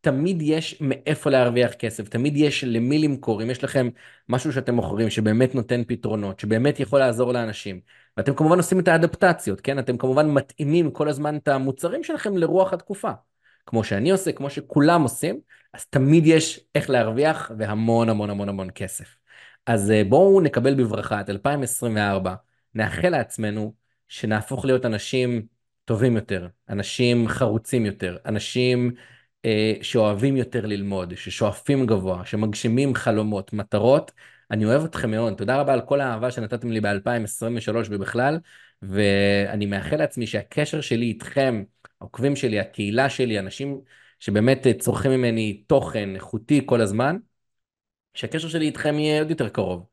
תמיד 0.01 0.41
יש 0.41 0.81
מאיפה 0.81 1.29
להרוויח 1.29 1.73
כסף, 1.73 2.09
תמיד 2.09 2.37
יש 2.37 2.63
למי 2.63 2.99
למכור. 2.99 3.43
אם 3.43 3.49
יש 3.49 3.63
לכם 3.63 3.89
משהו 4.29 4.53
שאתם 4.53 4.75
מוכרים 4.75 5.09
שבאמת 5.09 5.55
נותן 5.55 5.81
פתרונות, 5.87 6.39
שבאמת 6.39 6.79
יכול 6.79 6.99
לעזור 6.99 7.33
לאנשים, 7.33 7.79
ואתם 8.17 8.35
כמובן 8.35 8.57
עושים 8.57 8.79
את 8.79 8.87
האדפטציות, 8.87 9.61
כן? 9.61 9.79
אתם 9.79 9.97
כמובן 9.97 10.29
מתאימים 10.29 10.91
כל 10.91 11.09
הזמן 11.09 11.37
את 11.37 11.47
המוצרים 11.47 12.03
שלכם 12.03 12.37
לרוח 12.37 12.73
התקופה. 12.73 13.11
כמו 13.65 13.83
שאני 13.83 14.11
עושה, 14.11 14.31
כמו 14.31 14.49
שכולם 14.49 15.01
עושים, 15.01 15.39
אז 15.73 15.85
תמיד 15.85 16.27
יש 16.27 16.59
איך 16.75 16.89
להרוויח 16.89 17.51
והמון 17.57 18.09
המון 18.09 18.29
המון 18.29 18.49
המון 18.49 18.69
כסף. 18.75 19.17
אז 19.65 19.91
אה, 19.91 20.03
בואו 20.03 20.41
נקבל 20.41 20.73
בברכה 20.75 21.21
את 21.21 21.29
2024, 21.29 22.35
נאחל 22.75 23.09
לעצמנו 23.09 23.73
שנהפוך 24.07 24.65
להיות 24.65 24.85
אנשים 24.85 25.45
טובים 25.85 26.15
יותר, 26.15 26.47
אנשים 26.69 27.27
חרוצים 27.27 27.85
יותר, 27.85 28.17
אנשים 28.25 28.91
אה, 29.45 29.73
שאוהבים 29.81 30.37
יותר 30.37 30.65
ללמוד, 30.65 31.15
ששואפים 31.15 31.85
גבוה, 31.85 32.25
שמגשימים 32.25 32.95
חלומות, 32.95 33.53
מטרות. 33.53 34.11
אני 34.51 34.65
אוהב 34.65 34.83
אתכם 34.83 35.11
מאוד, 35.11 35.33
תודה 35.33 35.59
רבה 35.61 35.73
על 35.73 35.81
כל 35.81 36.01
האהבה 36.01 36.31
שנתתם 36.31 36.71
לי 36.71 36.81
ב-2023 36.81 37.75
ובכלל, 37.89 38.39
ואני 38.81 39.65
מאחל 39.65 39.95
לעצמי 39.95 40.27
שהקשר 40.27 40.81
שלי 40.81 41.05
איתכם, 41.05 41.63
העוקבים 42.01 42.35
שלי, 42.35 42.59
הקהילה 42.59 43.09
שלי, 43.09 43.39
אנשים 43.39 43.81
שבאמת 44.19 44.67
צורכים 44.79 45.11
ממני 45.11 45.63
תוכן 45.67 46.15
איכותי 46.15 46.61
כל 46.65 46.81
הזמן, 46.81 47.17
שהקשר 48.13 48.47
שלי 48.47 48.65
איתכם 48.65 48.99
יהיה 48.99 49.19
עוד 49.19 49.29
יותר 49.29 49.49
קרוב. 49.49 49.85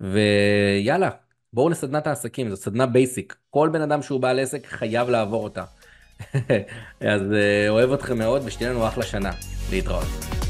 ויאללה, 0.00 1.10
בואו 1.52 1.68
לסדנת 1.68 2.06
העסקים, 2.06 2.50
זו 2.50 2.56
סדנה 2.56 2.86
בייסיק. 2.86 3.36
כל 3.50 3.70
בן 3.72 3.80
אדם 3.80 4.02
שהוא 4.02 4.20
בעל 4.20 4.38
עסק 4.38 4.66
חייב 4.66 5.08
לעבור 5.08 5.44
אותה. 5.44 5.64
אז 7.00 7.32
אה, 7.32 7.68
אוהב 7.68 7.92
אתכם 7.92 8.18
מאוד 8.18 8.42
ושתהיה 8.44 8.70
לנו 8.70 8.88
אחלה 8.88 9.04
שנה. 9.04 9.30
להתראות. 9.70 10.41